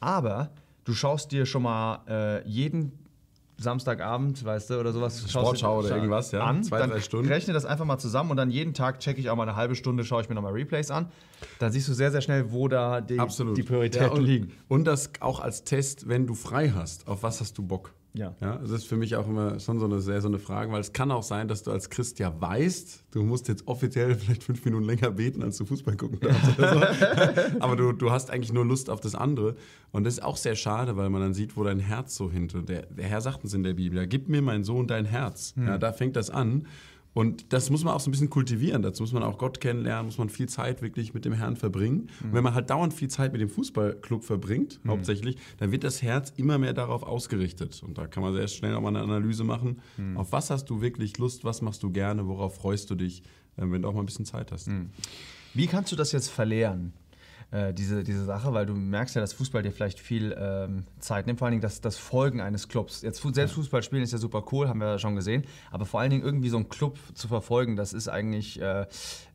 aber 0.00 0.50
du 0.84 0.94
schaust 0.94 1.30
dir 1.30 1.44
schon 1.44 1.64
mal 1.64 2.00
äh, 2.08 2.48
jeden 2.48 2.92
Samstagabend, 3.60 4.44
weißt 4.44 4.70
du, 4.70 4.80
oder 4.80 4.92
sowas. 4.92 5.24
Sportschau 5.28 5.80
oder 5.80 5.94
irgendwas, 5.94 6.32
ja. 6.32 6.44
An, 6.44 6.64
Zwei, 6.64 6.86
drei 6.86 7.00
Stunden. 7.00 7.28
Rechne 7.28 7.52
das 7.52 7.64
einfach 7.64 7.84
mal 7.84 7.98
zusammen 7.98 8.30
und 8.30 8.36
dann 8.36 8.50
jeden 8.50 8.74
Tag 8.74 9.00
checke 9.00 9.20
ich 9.20 9.28
auch 9.28 9.36
mal 9.36 9.42
eine 9.42 9.56
halbe 9.56 9.74
Stunde, 9.74 10.04
schaue 10.04 10.22
ich 10.22 10.28
mir 10.28 10.34
nochmal 10.34 10.52
Replays 10.52 10.90
an. 10.90 11.10
Dann 11.58 11.70
siehst 11.70 11.88
du 11.88 11.92
sehr, 11.92 12.10
sehr 12.10 12.22
schnell, 12.22 12.52
wo 12.52 12.68
da 12.68 13.00
die, 13.00 13.20
die 13.54 13.62
Prioritäten 13.62 14.06
ja, 14.06 14.12
und, 14.12 14.24
liegen. 14.24 14.52
Und 14.68 14.84
das 14.84 15.10
auch 15.20 15.40
als 15.40 15.64
Test, 15.64 16.08
wenn 16.08 16.26
du 16.26 16.34
frei 16.34 16.70
hast, 16.70 17.06
auf 17.06 17.22
was 17.22 17.40
hast 17.40 17.58
du 17.58 17.62
Bock? 17.62 17.92
Ja. 18.12 18.34
ja. 18.40 18.56
Das 18.58 18.70
ist 18.70 18.86
für 18.86 18.96
mich 18.96 19.16
auch 19.16 19.28
immer 19.28 19.60
schon 19.60 19.78
so 19.78 19.86
eine 19.86 20.00
sehr 20.00 20.20
so 20.20 20.28
eine 20.28 20.38
Frage, 20.38 20.72
weil 20.72 20.80
es 20.80 20.92
kann 20.92 21.10
auch 21.10 21.22
sein, 21.22 21.48
dass 21.48 21.62
du 21.62 21.70
als 21.70 21.90
Christ 21.90 22.18
ja 22.18 22.32
weißt, 22.40 23.04
du 23.12 23.22
musst 23.22 23.48
jetzt 23.48 23.66
offiziell 23.68 24.14
vielleicht 24.14 24.42
fünf 24.42 24.64
Minuten 24.64 24.84
länger 24.84 25.10
beten, 25.10 25.42
als 25.42 25.56
du 25.58 25.64
Fußball 25.64 25.96
gucken 25.96 26.20
darfst. 26.20 26.58
Ja. 26.58 26.94
So. 26.94 27.60
Aber 27.60 27.76
du, 27.76 27.92
du 27.92 28.10
hast 28.10 28.30
eigentlich 28.30 28.52
nur 28.52 28.64
Lust 28.64 28.90
auf 28.90 29.00
das 29.00 29.14
andere. 29.14 29.56
Und 29.92 30.04
das 30.04 30.14
ist 30.14 30.22
auch 30.22 30.36
sehr 30.36 30.54
schade, 30.54 30.96
weil 30.96 31.10
man 31.10 31.20
dann 31.20 31.34
sieht, 31.34 31.56
wo 31.56 31.64
dein 31.64 31.80
Herz 31.80 32.14
so 32.14 32.30
hinter. 32.30 32.62
Der, 32.62 32.86
der 32.86 33.06
Herr 33.06 33.20
sagt 33.20 33.44
uns 33.44 33.54
in 33.54 33.62
der 33.62 33.74
Bibel, 33.74 33.98
ja, 33.98 34.06
gib 34.06 34.28
mir 34.28 34.42
mein 34.42 34.64
Sohn 34.64 34.86
dein 34.86 35.04
Herz. 35.04 35.52
Hm. 35.56 35.66
Ja, 35.66 35.78
da 35.78 35.92
fängt 35.92 36.16
das 36.16 36.30
an. 36.30 36.66
Und 37.12 37.52
das 37.52 37.70
muss 37.70 37.82
man 37.82 37.94
auch 37.94 38.00
so 38.00 38.08
ein 38.08 38.12
bisschen 38.12 38.30
kultivieren. 38.30 38.82
Dazu 38.82 39.02
muss 39.02 39.12
man 39.12 39.22
auch 39.22 39.36
Gott 39.36 39.60
kennenlernen, 39.60 40.06
muss 40.06 40.18
man 40.18 40.28
viel 40.28 40.48
Zeit 40.48 40.80
wirklich 40.80 41.12
mit 41.12 41.24
dem 41.24 41.32
Herrn 41.32 41.56
verbringen. 41.56 42.08
Mhm. 42.20 42.28
Und 42.28 42.34
wenn 42.34 42.44
man 42.44 42.54
halt 42.54 42.70
dauernd 42.70 42.94
viel 42.94 43.08
Zeit 43.08 43.32
mit 43.32 43.40
dem 43.40 43.48
Fußballclub 43.48 44.24
verbringt, 44.24 44.78
mhm. 44.84 44.90
hauptsächlich, 44.90 45.36
dann 45.58 45.72
wird 45.72 45.82
das 45.82 46.02
Herz 46.02 46.32
immer 46.36 46.58
mehr 46.58 46.72
darauf 46.72 47.02
ausgerichtet. 47.02 47.82
Und 47.82 47.98
da 47.98 48.06
kann 48.06 48.22
man 48.22 48.32
sehr 48.32 48.46
schnell 48.46 48.74
auch 48.74 48.80
mal 48.80 48.88
eine 48.88 49.00
Analyse 49.00 49.42
machen. 49.42 49.80
Mhm. 49.96 50.16
Auf 50.16 50.30
was 50.32 50.50
hast 50.50 50.66
du 50.70 50.80
wirklich 50.80 51.18
Lust? 51.18 51.44
Was 51.44 51.62
machst 51.62 51.82
du 51.82 51.90
gerne? 51.90 52.28
Worauf 52.28 52.54
freust 52.54 52.90
du 52.90 52.94
dich, 52.94 53.22
äh, 53.56 53.62
wenn 53.62 53.82
du 53.82 53.88
auch 53.88 53.94
mal 53.94 54.00
ein 54.00 54.06
bisschen 54.06 54.24
Zeit 54.24 54.52
hast? 54.52 54.68
Mhm. 54.68 54.90
Wie 55.52 55.66
kannst 55.66 55.90
du 55.90 55.96
das 55.96 56.12
jetzt 56.12 56.28
verlernen? 56.28 56.92
Äh, 57.52 57.74
diese, 57.74 58.04
diese 58.04 58.24
Sache, 58.24 58.52
weil 58.52 58.64
du 58.64 58.74
merkst 58.74 59.16
ja, 59.16 59.20
dass 59.20 59.32
Fußball 59.32 59.62
dir 59.62 59.72
vielleicht 59.72 59.98
viel 59.98 60.36
ähm, 60.38 60.84
Zeit 61.00 61.26
nimmt, 61.26 61.40
vor 61.40 61.46
allen 61.46 61.52
Dingen 61.52 61.62
das, 61.62 61.80
das 61.80 61.96
Folgen 61.96 62.40
eines 62.40 62.68
Clubs. 62.68 63.02
Jetzt 63.02 63.20
selbst 63.34 63.54
Fußball 63.54 63.82
spielen 63.82 64.04
ist 64.04 64.12
ja 64.12 64.18
super 64.18 64.44
cool, 64.52 64.68
haben 64.68 64.78
wir 64.78 64.86
ja 64.86 64.98
schon 65.00 65.16
gesehen, 65.16 65.44
aber 65.72 65.84
vor 65.84 65.98
allen 65.98 66.10
Dingen 66.10 66.22
irgendwie 66.22 66.48
so 66.48 66.58
einen 66.58 66.68
Club 66.68 66.98
zu 67.14 67.26
verfolgen, 67.26 67.74
das 67.74 67.92
ist 67.92 68.08
eigentlich 68.08 68.60
äh, 68.60 68.86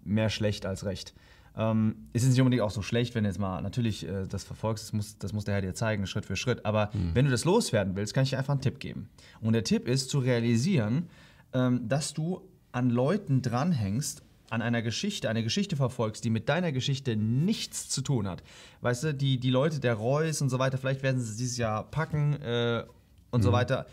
mehr 0.06 0.30
schlecht 0.30 0.66
als 0.66 0.86
recht. 0.86 1.14
Ähm, 1.58 2.08
ist 2.14 2.26
nicht 2.26 2.40
unbedingt 2.40 2.62
auch 2.62 2.72
so 2.72 2.82
schlecht, 2.82 3.16
wenn 3.16 3.24
du 3.24 3.30
jetzt 3.30 3.40
mal 3.40 3.62
natürlich 3.62 4.08
äh, 4.08 4.26
das 4.28 4.46
verfolgst, 4.46 4.86
das 4.86 4.94
muss, 4.94 5.18
das 5.18 5.34
muss 5.34 5.44
der 5.44 5.56
Herr 5.56 5.62
dir 5.62 5.74
zeigen, 5.74 6.08
Schritt 6.08 6.26
für 6.26 6.38
Schritt. 6.38 6.66
Aber 6.66 6.92
mhm. 6.94 7.12
wenn 7.14 7.26
du 7.26 7.32
das 7.32 7.44
loswerden 7.44 7.98
willst, 7.98 8.14
kann 8.14 8.24
ich 8.24 8.30
dir 8.30 8.38
einfach 8.38 8.54
einen 8.54 8.62
Tipp 8.62 8.80
geben. 8.80 9.10
Und 9.42 9.54
der 9.54 9.64
Tipp 9.64 9.88
ist 9.88 10.10
zu 10.10 10.20
realisieren, 10.20 11.10
ähm, 11.54 11.88
dass 11.88 12.14
du 12.14 12.42
an 12.72 12.90
Leuten 12.90 13.42
dranhängst 13.42 14.25
an 14.50 14.62
einer 14.62 14.82
Geschichte, 14.82 15.30
eine 15.30 15.44
Geschichte 15.44 15.76
verfolgst, 15.76 16.24
die 16.24 16.30
mit 16.30 16.50
deiner 16.50 16.72
Geschichte 16.72 17.16
nichts 17.16 17.90
zu 17.90 18.02
tun 18.02 18.28
hat. 18.28 18.44
Weißt 18.82 19.04
du, 19.04 19.14
die, 19.14 19.40
die 19.40 19.50
Leute 19.50 19.80
der 19.80 19.96
Reus 19.96 20.42
und 20.42 20.50
so 20.50 20.60
weiter, 20.60 20.78
vielleicht 20.78 21.04
werden 21.04 21.22
sie 21.22 21.38
dieses 21.38 21.58
Jahr 21.58 21.84
packen 21.84 22.34
äh, 22.42 22.84
und 23.32 23.42
mhm. 23.42 23.44
so 23.44 23.52
weiter. 23.52 23.86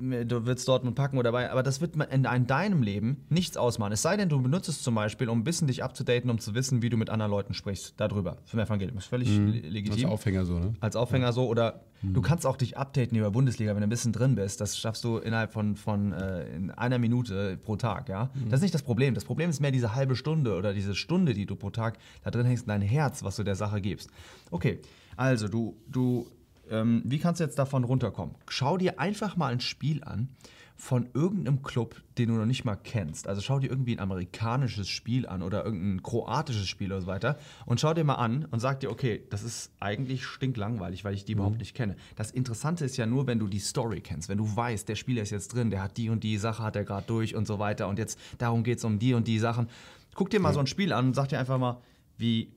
Äh, 0.00 0.26
du 0.26 0.46
wirst 0.46 0.66
Dortmund 0.68 0.96
packen 0.96 1.18
oder 1.18 1.32
bei, 1.32 1.50
aber 1.50 1.62
das 1.62 1.80
wird 1.80 1.96
in, 1.96 2.24
in 2.24 2.46
deinem 2.46 2.82
Leben 2.82 3.24
nichts 3.28 3.56
ausmachen. 3.56 3.92
Es 3.92 4.02
sei 4.02 4.16
denn, 4.16 4.28
du 4.28 4.40
benutzt 4.40 4.68
es 4.68 4.82
zum 4.82 4.94
Beispiel, 4.94 5.28
um 5.28 5.40
ein 5.40 5.44
bisschen 5.44 5.66
dich 5.66 5.82
abzudaten, 5.82 6.30
um 6.30 6.38
zu 6.38 6.54
wissen, 6.54 6.82
wie 6.82 6.90
du 6.90 6.96
mit 6.96 7.10
anderen 7.10 7.30
Leuten 7.30 7.54
sprichst, 7.54 7.94
darüber. 7.96 8.38
Für 8.44 8.56
ein 8.56 8.66
Evangelium. 8.66 8.98
Ist 8.98 9.06
völlig 9.06 9.28
mhm. 9.28 9.52
legitim. 9.52 10.04
Als 10.04 10.12
Aufhänger 10.12 10.44
so, 10.44 10.58
ne? 10.58 10.74
Als 10.80 10.96
Aufhänger 10.96 11.26
ja. 11.26 11.32
so 11.32 11.46
oder 11.46 11.82
mhm. 12.02 12.14
du 12.14 12.22
kannst 12.22 12.46
auch 12.46 12.56
dich 12.56 12.76
updaten 12.76 13.16
über 13.16 13.30
Bundesliga, 13.30 13.72
wenn 13.74 13.80
du 13.80 13.86
ein 13.86 13.90
bisschen 13.90 14.12
drin 14.12 14.34
bist. 14.34 14.60
Das 14.60 14.78
schaffst 14.78 15.04
du 15.04 15.18
innerhalb 15.18 15.52
von, 15.52 15.76
von 15.76 16.12
äh, 16.12 16.54
in 16.54 16.70
einer 16.70 16.98
Minute 16.98 17.56
pro 17.56 17.76
Tag, 17.76 18.08
ja. 18.08 18.30
Mhm. 18.34 18.50
Das 18.50 18.58
ist 18.58 18.62
nicht 18.62 18.74
das 18.74 18.82
Problem. 18.82 19.14
Das 19.14 19.24
Problem 19.24 19.50
ist 19.50 19.60
mehr 19.60 19.72
diese 19.72 19.94
halbe 19.94 20.16
Stunde 20.16 20.56
oder 20.56 20.74
diese 20.74 20.94
Stunde, 20.94 21.34
die 21.34 21.46
du 21.46 21.56
pro 21.56 21.70
Tag 21.70 21.98
da 22.22 22.30
drin 22.30 22.46
hängst, 22.46 22.68
dein 22.68 22.82
Herz, 22.82 23.22
was 23.22 23.36
du 23.36 23.42
der 23.42 23.56
Sache 23.56 23.80
gibst. 23.80 24.10
Okay, 24.50 24.80
also 25.16 25.48
du, 25.48 25.76
du 25.86 26.26
ähm, 26.72 27.02
wie 27.04 27.18
kannst 27.18 27.40
du 27.40 27.44
jetzt 27.44 27.58
davon 27.58 27.84
runterkommen? 27.84 28.34
Schau 28.48 28.76
dir 28.78 28.98
einfach 28.98 29.36
mal 29.36 29.52
ein 29.52 29.60
Spiel 29.60 30.02
an 30.02 30.28
von 30.74 31.08
irgendeinem 31.14 31.62
Club, 31.62 32.02
den 32.18 32.30
du 32.30 32.34
noch 32.34 32.46
nicht 32.46 32.64
mal 32.64 32.74
kennst. 32.74 33.28
Also 33.28 33.40
schau 33.40 33.60
dir 33.60 33.70
irgendwie 33.70 33.94
ein 33.94 34.00
amerikanisches 34.00 34.88
Spiel 34.88 35.28
an 35.28 35.42
oder 35.42 35.64
irgendein 35.64 36.02
kroatisches 36.02 36.66
Spiel 36.66 36.90
oder 36.90 37.02
so 37.02 37.06
weiter 37.06 37.38
und 37.66 37.78
schau 37.78 37.94
dir 37.94 38.02
mal 38.02 38.16
an 38.16 38.46
und 38.50 38.58
sag 38.58 38.80
dir, 38.80 38.90
okay, 38.90 39.22
das 39.30 39.44
ist 39.44 39.70
eigentlich 39.78 40.24
stinklangweilig, 40.24 41.04
weil 41.04 41.14
ich 41.14 41.24
die 41.24 41.34
mhm. 41.34 41.40
überhaupt 41.40 41.58
nicht 41.58 41.76
kenne. 41.76 41.94
Das 42.16 42.32
Interessante 42.32 42.84
ist 42.84 42.96
ja 42.96 43.06
nur, 43.06 43.28
wenn 43.28 43.38
du 43.38 43.46
die 43.46 43.60
Story 43.60 44.00
kennst, 44.00 44.28
wenn 44.28 44.38
du 44.38 44.56
weißt, 44.56 44.88
der 44.88 44.96
Spieler 44.96 45.22
ist 45.22 45.30
jetzt 45.30 45.54
drin, 45.54 45.70
der 45.70 45.82
hat 45.82 45.96
die 45.98 46.10
und 46.10 46.24
die 46.24 46.38
Sache, 46.38 46.64
hat 46.64 46.74
er 46.74 46.84
gerade 46.84 47.06
durch 47.06 47.36
und 47.36 47.46
so 47.46 47.60
weiter 47.60 47.86
und 47.86 47.98
jetzt 47.98 48.18
darum 48.38 48.64
geht 48.64 48.78
es 48.78 48.84
um 48.84 48.98
die 48.98 49.14
und 49.14 49.28
die 49.28 49.38
Sachen 49.38 49.68
Guck 50.14 50.30
dir 50.30 50.40
mal 50.40 50.52
so 50.52 50.60
ein 50.60 50.66
Spiel 50.66 50.92
an 50.92 51.08
und 51.08 51.14
sag 51.14 51.28
dir 51.28 51.38
einfach 51.38 51.58
mal, 51.58 51.80
wie 52.18 52.52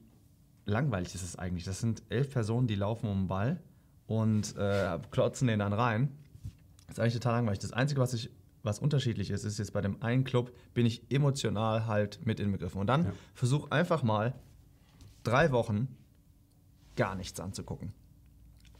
langweilig 0.65 1.15
ist 1.15 1.23
es 1.23 1.37
eigentlich. 1.37 1.63
Das 1.63 1.79
sind 1.79 2.03
elf 2.09 2.31
Personen, 2.31 2.67
die 2.67 2.75
laufen 2.75 3.07
um 3.07 3.21
den 3.23 3.27
Ball 3.27 3.61
und 4.07 4.55
äh, 4.57 4.99
klotzen 5.11 5.47
den 5.47 5.59
dann 5.59 5.73
rein. 5.73 6.11
Das 6.87 6.97
ist 6.97 6.99
eigentlich 6.99 7.13
total 7.15 7.33
langweilig. 7.33 7.59
Das 7.59 7.73
Einzige, 7.73 7.99
was 8.01 8.13
ich 8.13 8.29
was 8.63 8.79
unterschiedlich 8.79 9.29
ist, 9.29 9.43
ist 9.43 9.59
jetzt 9.59 9.73
bei 9.73 9.81
dem 9.81 10.01
einen 10.01 10.23
Club 10.23 10.51
bin 10.73 10.87
ich 10.87 11.03
emotional 11.11 11.85
halt 11.85 12.25
mit 12.25 12.39
inbegriffen. 12.39 12.81
Und 12.81 12.87
dann 12.87 13.05
Ja. 13.05 13.11
versuch 13.35 13.69
einfach 13.69 14.01
mal 14.01 14.33
drei 15.23 15.51
Wochen 15.51 15.87
gar 16.95 17.13
nichts 17.15 17.39
anzugucken. 17.39 17.93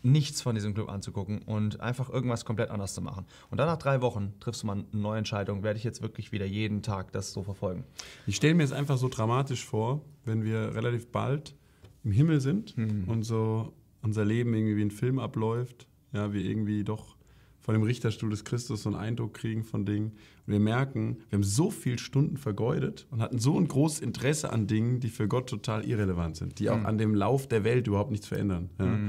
Nichts 0.01 0.41
von 0.41 0.53
diesem 0.55 0.73
Club 0.75 0.89
anzugucken 0.89 1.41
und 1.43 1.81
einfach 1.81 2.09
irgendwas 2.09 2.45
komplett 2.45 2.69
anders 2.69 2.93
zu 2.95 3.01
machen. 3.01 3.25
Und 3.49 3.57
dann 3.59 3.67
nach 3.67 3.77
drei 3.77 4.01
Wochen 4.01 4.33
triffst 4.39 4.61
du 4.63 4.67
mal 4.67 4.73
eine 4.73 4.85
neue 4.91 5.17
Entscheidung, 5.17 5.61
werde 5.63 5.77
ich 5.77 5.83
jetzt 5.83 6.01
wirklich 6.03 6.31
wieder 6.31 6.45
jeden 6.45 6.81
Tag 6.83 7.11
das 7.11 7.31
so 7.33 7.41
verfolgen. 7.43 7.83
Ich 8.27 8.35
stelle 8.35 8.53
mir 8.55 8.63
es 8.63 8.71
einfach 8.71 8.97
so 8.97 9.09
dramatisch 9.09 9.65
vor, 9.65 10.01
wenn 10.23 10.43
wir 10.43 10.75
relativ 10.75 11.11
bald 11.11 11.55
im 12.03 12.11
Himmel 12.11 12.39
sind 12.41 12.75
und 12.77 13.23
so 13.23 13.73
unser 14.05 14.23
Leben 14.23 14.53
irgendwie 14.53 14.77
wie 14.77 14.83
ein 14.83 14.91
Film 14.91 15.19
abläuft, 15.19 15.87
ja, 16.13 16.31
wir 16.31 16.41
irgendwie 16.41 16.83
doch 16.83 17.15
von 17.59 17.73
dem 17.73 17.81
Richterstuhl 17.81 18.29
des 18.29 18.43
Christus 18.43 18.83
so 18.83 18.89
einen 18.89 18.97
Eindruck 18.97 19.33
kriegen 19.33 19.63
von 19.63 19.85
Dingen 19.85 20.11
und 20.45 20.53
wir 20.53 20.59
merken, 20.59 21.17
wir 21.29 21.37
haben 21.37 21.43
so 21.43 21.71
viele 21.71 21.97
Stunden 21.97 22.37
vergeudet 22.37 23.07
und 23.09 23.21
hatten 23.21 23.39
so 23.39 23.59
ein 23.59 23.67
großes 23.67 24.01
Interesse 24.01 24.53
an 24.53 24.67
Dingen, 24.67 24.99
die 24.99 25.09
für 25.09 25.27
Gott 25.27 25.49
total 25.49 25.83
irrelevant 25.83 26.37
sind, 26.37 26.59
die 26.59 26.69
auch 26.69 26.83
an 26.83 26.99
dem 26.99 27.15
Lauf 27.15 27.47
der 27.47 27.63
Welt 27.63 27.87
überhaupt 27.87 28.11
nichts 28.11 28.27
verändern. 28.27 28.69
Ja. 28.79 28.99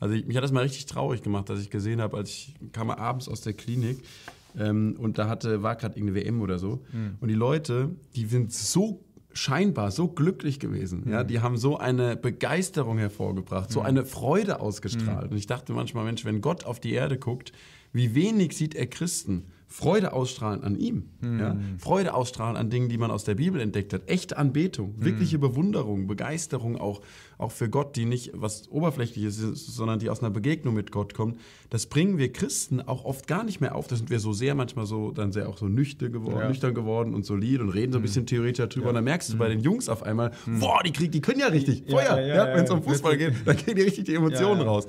Also 0.00 0.14
ich, 0.14 0.24
mich 0.26 0.34
hat 0.34 0.44
das 0.44 0.52
mal 0.52 0.62
richtig 0.62 0.86
traurig 0.86 1.22
gemacht, 1.22 1.50
dass 1.50 1.60
ich 1.60 1.68
gesehen 1.68 2.00
habe, 2.00 2.16
als 2.16 2.30
ich 2.30 2.54
kam 2.72 2.88
abends 2.88 3.28
aus 3.28 3.42
der 3.42 3.52
Klinik 3.52 3.98
ähm, 4.58 4.96
und 4.98 5.18
da 5.18 5.28
hatte, 5.28 5.62
war 5.62 5.76
gerade 5.76 5.98
irgendeine 5.98 6.24
WM 6.24 6.40
oder 6.40 6.58
so. 6.58 6.82
Und 7.20 7.28
die 7.28 7.34
Leute, 7.34 7.94
die 8.14 8.24
sind 8.24 8.50
so 8.50 9.04
scheinbar 9.36 9.90
so 9.90 10.08
glücklich 10.08 10.58
gewesen. 10.58 11.08
Ja, 11.10 11.24
die 11.24 11.40
haben 11.40 11.56
so 11.56 11.76
eine 11.78 12.16
Begeisterung 12.16 12.98
hervorgebracht, 12.98 13.70
so 13.70 13.80
eine 13.80 14.04
Freude 14.04 14.60
ausgestrahlt. 14.60 15.30
Und 15.30 15.36
ich 15.36 15.46
dachte 15.46 15.72
manchmal, 15.72 16.04
Mensch, 16.04 16.24
wenn 16.24 16.40
Gott 16.40 16.64
auf 16.64 16.80
die 16.80 16.92
Erde 16.92 17.18
guckt, 17.18 17.52
wie 17.92 18.14
wenig 18.14 18.56
sieht 18.56 18.74
er 18.74 18.86
Christen 18.86 19.44
Freude 19.68 20.12
ausstrahlen 20.12 20.62
an 20.62 20.76
ihm. 20.78 21.06
Ja? 21.22 21.56
Freude 21.78 22.14
ausstrahlen 22.14 22.56
an 22.56 22.70
Dingen, 22.70 22.88
die 22.88 22.98
man 22.98 23.10
aus 23.10 23.24
der 23.24 23.34
Bibel 23.34 23.60
entdeckt 23.60 23.92
hat. 23.92 24.08
Echte 24.08 24.36
Anbetung, 24.38 24.94
wirkliche 24.98 25.38
Bewunderung, 25.38 26.06
Begeisterung 26.06 26.76
auch, 26.78 27.00
auch 27.36 27.50
für 27.50 27.68
Gott, 27.68 27.96
die 27.96 28.04
nicht 28.04 28.30
was 28.34 28.68
Oberflächliches 28.70 29.38
ist, 29.40 29.66
sondern 29.74 29.98
die 29.98 30.08
aus 30.08 30.20
einer 30.20 30.30
Begegnung 30.30 30.74
mit 30.74 30.92
Gott 30.92 31.14
kommt. 31.14 31.38
Das 31.68 31.86
bringen 31.86 32.16
wir 32.16 32.32
Christen 32.32 32.80
auch 32.80 33.04
oft 33.04 33.26
gar 33.26 33.42
nicht 33.44 33.60
mehr 33.60 33.74
auf. 33.74 33.88
Da 33.88 33.96
sind 33.96 34.08
wir 34.08 34.20
so 34.20 34.32
sehr 34.32 34.54
manchmal 34.54 34.86
so, 34.86 35.10
dann 35.10 35.32
sehr 35.32 35.48
auch 35.48 35.58
so 35.58 35.66
nüchtern 35.66 36.12
geworden, 36.12 36.38
Ja. 36.40 36.48
nüchtern 36.48 36.72
geworden 36.72 37.12
und 37.12 37.26
solid 37.26 37.60
und 37.60 37.70
reden 37.70 37.92
so 37.92 37.98
ein 37.98 38.02
bisschen 38.02 38.24
theoretisch 38.24 38.68
darüber. 38.68 38.90
Und 38.90 38.94
dann 38.94 39.04
merkst 39.04 39.32
du 39.32 39.36
bei 39.36 39.48
den 39.48 39.60
Jungs 39.60 39.88
auf 39.88 40.04
einmal, 40.04 40.30
boah, 40.60 40.80
die, 40.86 40.92
krieg, 40.92 41.10
die 41.10 41.20
können 41.20 41.40
ja 41.40 41.48
richtig. 41.48 41.82
Ja, 41.88 41.96
Feuer. 41.96 42.20
ja, 42.20 42.26
Ja, 42.26 42.48
ja, 42.50 42.56
Wenn 42.56 42.64
es 42.64 42.70
um 42.70 42.78
ja. 42.78 42.84
Fußball 42.84 43.16
geht, 43.16 43.34
dann 43.44 43.56
kriegen 43.56 43.76
die 43.76 43.82
richtig 43.82 44.04
die 44.04 44.14
Emotionen 44.14 44.60
Ja, 44.60 44.64
ja. 44.64 44.70
raus. 44.70 44.86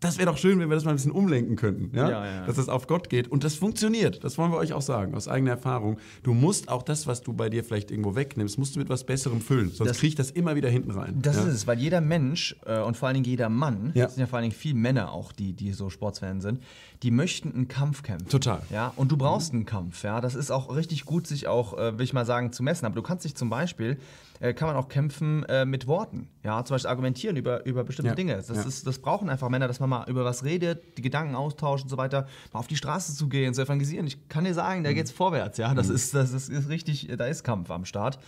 Das 0.00 0.16
wäre 0.16 0.30
doch 0.30 0.38
schön, 0.38 0.60
wenn 0.60 0.68
wir 0.68 0.76
das 0.76 0.84
mal 0.84 0.92
ein 0.92 0.96
bisschen 0.96 1.10
umlenken 1.10 1.56
könnten. 1.56 1.96
Ja? 1.96 2.08
Ja, 2.08 2.24
ja. 2.26 2.46
Dass 2.46 2.54
das 2.56 2.68
auf 2.68 2.86
Gott 2.86 3.08
geht. 3.10 3.26
Und 3.28 3.42
das 3.42 3.56
funktioniert. 3.56 4.22
Das 4.22 4.38
wollen 4.38 4.52
wir 4.52 4.58
euch 4.58 4.72
auch 4.72 4.80
sagen, 4.82 5.14
aus 5.16 5.26
eigener 5.26 5.50
Erfahrung. 5.52 5.98
Du 6.22 6.34
musst 6.34 6.68
auch 6.68 6.84
das, 6.84 7.06
was 7.08 7.22
du 7.22 7.32
bei 7.32 7.48
dir 7.50 7.64
vielleicht 7.64 7.90
irgendwo 7.90 8.14
wegnimmst, 8.14 8.58
musst 8.58 8.76
du 8.76 8.78
mit 8.78 8.88
was 8.88 9.02
Besserem 9.04 9.40
füllen. 9.40 9.70
Sonst 9.72 9.90
Das- 9.90 9.98
kriegt 9.98 10.18
das 10.20 10.30
immer 10.30 10.54
wieder 10.54 10.68
hinten 10.68 10.92
rein. 10.92 11.18
Das 11.20 11.36
ja? 11.36 11.42
ist 11.42 11.48
es, 11.54 11.66
weil 11.66 11.78
jeder 11.80 12.00
Mensch 12.00 12.54
äh, 12.64 12.80
und 12.80 12.96
vor 12.96 13.08
allen 13.08 13.14
Dingen 13.14 13.26
jeder 13.26 13.48
Mann, 13.48 13.90
Ja. 13.94 14.04
das 14.04 14.14
sind 14.14 14.20
ja 14.20 14.26
vor 14.28 14.36
allen 14.36 14.50
Dingen 14.50 14.54
viele 14.60 14.76
Männer 14.76 15.10
auch, 15.12 15.32
die, 15.32 15.52
die 15.52 15.72
so 15.72 15.90
Sportsfans 15.90 16.44
sind, 16.44 16.62
die 17.02 17.10
möchten 17.10 17.52
einen 17.52 17.66
Kampf 17.68 18.02
kämpfen. 18.04 18.28
Total. 18.28 18.62
Ja, 18.70 18.92
und 18.96 19.10
du 19.10 19.16
brauchst 19.16 19.52
einen 19.52 19.66
Kampf, 19.66 20.04
ja. 20.04 20.20
Das 20.20 20.34
ist 20.36 20.50
auch 20.52 20.74
richtig 20.74 21.04
gut, 21.06 21.26
sich 21.26 21.48
auch, 21.48 21.76
äh, 21.76 21.98
will 21.98 22.04
ich 22.04 22.12
mal 22.12 22.24
sagen, 22.26 22.52
zu 22.52 22.62
messen. 22.62 22.86
Aber 22.86 22.94
du 22.94 23.02
kannst 23.02 23.24
dich 23.24 23.34
zum 23.36 23.50
Beispiel, 23.50 23.98
äh, 24.40 24.52
kann 24.54 24.68
man 24.68 24.76
auch 24.76 24.88
kämpfen 24.88 25.44
äh, 25.44 25.64
mit 25.64 25.86
Worten. 25.88 26.28
Ja, 26.44 26.64
zum 26.64 26.74
Beispiel 26.74 26.88
argumentieren 26.90 27.36
über, 27.36 27.64
über 27.66 27.82
bestimmte 27.84 28.10
Ja. 28.10 28.14
Dinge. 28.14 28.36
Das, 28.36 28.48
Ja. 28.48 28.62
ist, 28.62 28.86
das 28.86 28.98
brauchen 29.00 29.28
einfach 29.28 29.48
Männer, 29.48 29.66
dass 29.68 29.78
man 29.80 29.87
mal 29.88 30.08
über 30.08 30.24
was 30.24 30.44
redet, 30.44 30.96
die 30.98 31.02
Gedanken 31.02 31.34
austauscht 31.34 31.84
und 31.84 31.88
so 31.90 31.96
weiter, 31.96 32.26
mal 32.52 32.60
auf 32.60 32.66
die 32.66 32.76
Straße 32.76 33.14
zu 33.14 33.28
gehen, 33.28 33.54
zu 33.54 33.62
evangelisieren. 33.62 34.06
Ich 34.06 34.28
kann 34.28 34.44
dir 34.44 34.54
sagen, 34.54 34.80
Mhm. 34.80 34.84
da 34.84 34.92
geht's 34.92 35.10
vorwärts, 35.10 35.58
ja. 35.58 35.74
Das 35.74 35.88
ist, 35.88 36.14
das 36.14 36.32
ist, 36.32 36.48
ist 36.48 36.68
richtig, 36.68 37.08
da 37.18 37.26
ist 37.26 37.42
Kampf 37.42 37.70
am 37.70 37.84
Start. 37.84 38.18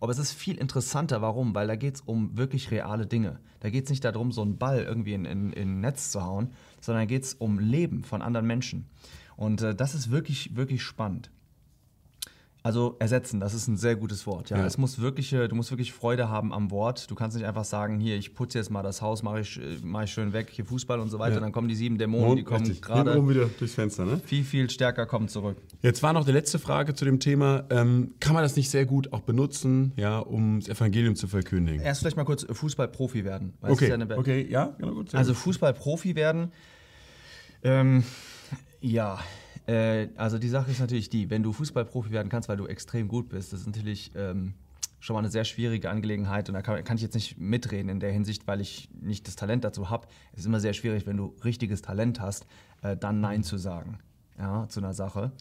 Aber 0.00 0.10
es 0.12 0.18
ist 0.18 0.32
viel 0.32 0.56
interessanter, 0.56 1.22
warum? 1.22 1.54
Weil 1.54 1.66
da 1.68 1.76
geht's 1.76 2.00
um 2.00 2.36
wirklich 2.36 2.70
reale 2.70 3.06
Dinge. 3.06 3.38
Da 3.60 3.70
geht's 3.70 3.90
nicht 3.90 4.04
darum, 4.04 4.32
so 4.32 4.42
einen 4.42 4.58
Ball 4.58 4.82
irgendwie 4.82 5.12
in, 5.14 5.24
in, 5.24 5.52
in 5.52 5.76
ein 5.76 5.80
Netz 5.80 6.10
zu 6.10 6.22
hauen, 6.24 6.50
sondern 6.80 7.02
da 7.02 7.06
geht's 7.06 7.34
um 7.34 7.58
Leben 7.58 8.02
von 8.04 8.22
anderen 8.22 8.46
Menschen. 8.46 8.86
Und 9.36 9.62
äh, 9.62 9.74
das 9.74 9.94
ist 9.94 10.10
wirklich, 10.10 10.56
wirklich 10.56 10.82
spannend. 10.82 11.30
Also 12.62 12.96
ersetzen, 12.98 13.40
das 13.40 13.54
ist 13.54 13.68
ein 13.68 13.78
sehr 13.78 13.96
gutes 13.96 14.26
Wort. 14.26 14.50
Ja, 14.50 14.58
Ja. 14.58 14.66
es 14.66 14.76
muss 14.76 14.98
wirklich, 15.00 15.30
du 15.30 15.54
musst 15.54 15.70
wirklich 15.70 15.92
Freude 15.92 16.28
haben 16.28 16.52
am 16.52 16.70
Wort. 16.70 17.10
Du 17.10 17.14
kannst 17.14 17.34
nicht 17.36 17.46
einfach 17.46 17.64
sagen, 17.64 18.00
hier, 18.00 18.16
ich 18.16 18.34
putze 18.34 18.58
jetzt 18.58 18.70
mal 18.70 18.82
das 18.82 19.00
Haus, 19.00 19.22
mache 19.22 19.40
ich, 19.40 19.58
mach 19.82 20.02
ich 20.02 20.12
schön 20.12 20.34
weg, 20.34 20.48
hier 20.50 20.66
Fußball 20.66 21.00
und 21.00 21.08
so 21.08 21.18
weiter. 21.18 21.36
Ja. 21.36 21.40
Dann 21.40 21.52
kommen 21.52 21.68
die 21.68 21.74
sieben 21.74 21.96
Dämonen, 21.96 22.36
die 22.36 22.44
kommen 22.44 22.64
gerade 22.82 22.98
Hintenrum 23.12 23.30
wieder 23.30 23.46
durchs 23.58 23.74
Fenster, 23.74 24.04
ne? 24.04 24.20
viel, 24.22 24.44
viel 24.44 24.68
stärker 24.68 25.06
kommen 25.06 25.28
zurück. 25.28 25.56
Jetzt 25.80 26.02
war 26.02 26.12
noch 26.12 26.26
die 26.26 26.32
letzte 26.32 26.58
Frage 26.58 26.94
zu 26.94 27.06
dem 27.06 27.18
Thema. 27.18 27.64
Ähm, 27.70 28.12
kann 28.20 28.34
man 28.34 28.42
das 28.42 28.56
nicht 28.56 28.68
sehr 28.68 28.84
gut 28.84 29.12
auch 29.14 29.20
benutzen, 29.20 29.92
ja, 29.96 30.18
um 30.18 30.60
das 30.60 30.68
Evangelium 30.68 31.16
zu 31.16 31.28
verkündigen? 31.28 31.80
Erst 31.80 32.00
vielleicht 32.00 32.18
mal 32.18 32.24
kurz 32.24 32.46
Fußballprofi 32.50 33.24
werden. 33.24 33.54
Okay, 33.62 33.88
ja 33.88 34.16
okay, 34.18 34.46
ja, 34.50 34.74
genau 34.78 34.94
gut. 34.94 35.14
Also. 35.14 35.32
Fußballprofi 35.32 36.14
werden, 36.14 36.52
ähm, 37.62 38.04
ja, 38.80 39.18
äh, 39.66 40.08
also 40.16 40.38
die 40.38 40.48
Sache 40.48 40.70
ist 40.70 40.80
natürlich 40.80 41.10
die, 41.10 41.30
wenn 41.30 41.42
du 41.42 41.52
Fußballprofi 41.52 42.10
werden 42.10 42.28
kannst, 42.28 42.48
weil 42.48 42.56
du 42.56 42.66
extrem 42.66 43.08
gut 43.08 43.28
bist, 43.28 43.52
das 43.52 43.60
ist 43.60 43.66
natürlich 43.66 44.12
ähm, 44.14 44.54
schon 45.00 45.14
mal 45.14 45.20
eine 45.20 45.30
sehr 45.30 45.44
schwierige 45.44 45.90
Angelegenheit 45.90 46.48
und 46.48 46.54
da 46.54 46.62
kann, 46.62 46.82
kann 46.84 46.96
ich 46.96 47.02
jetzt 47.02 47.14
nicht 47.14 47.38
mitreden 47.38 47.88
in 47.88 48.00
der 48.00 48.12
Hinsicht, 48.12 48.46
weil 48.46 48.60
ich 48.60 48.88
nicht 49.00 49.26
das 49.26 49.36
Talent 49.36 49.64
dazu 49.64 49.90
habe. 49.90 50.06
Es 50.32 50.40
ist 50.40 50.46
immer 50.46 50.60
sehr 50.60 50.74
schwierig, 50.74 51.06
wenn 51.06 51.16
du 51.16 51.34
richtiges 51.44 51.82
Talent 51.82 52.20
hast, 52.20 52.46
äh, 52.82 52.96
dann 52.96 53.20
Nein 53.20 53.42
zu 53.42 53.56
sagen, 53.56 53.98
ja, 54.38 54.68
zu 54.68 54.80
einer 54.80 54.94
Sache, 54.94 55.32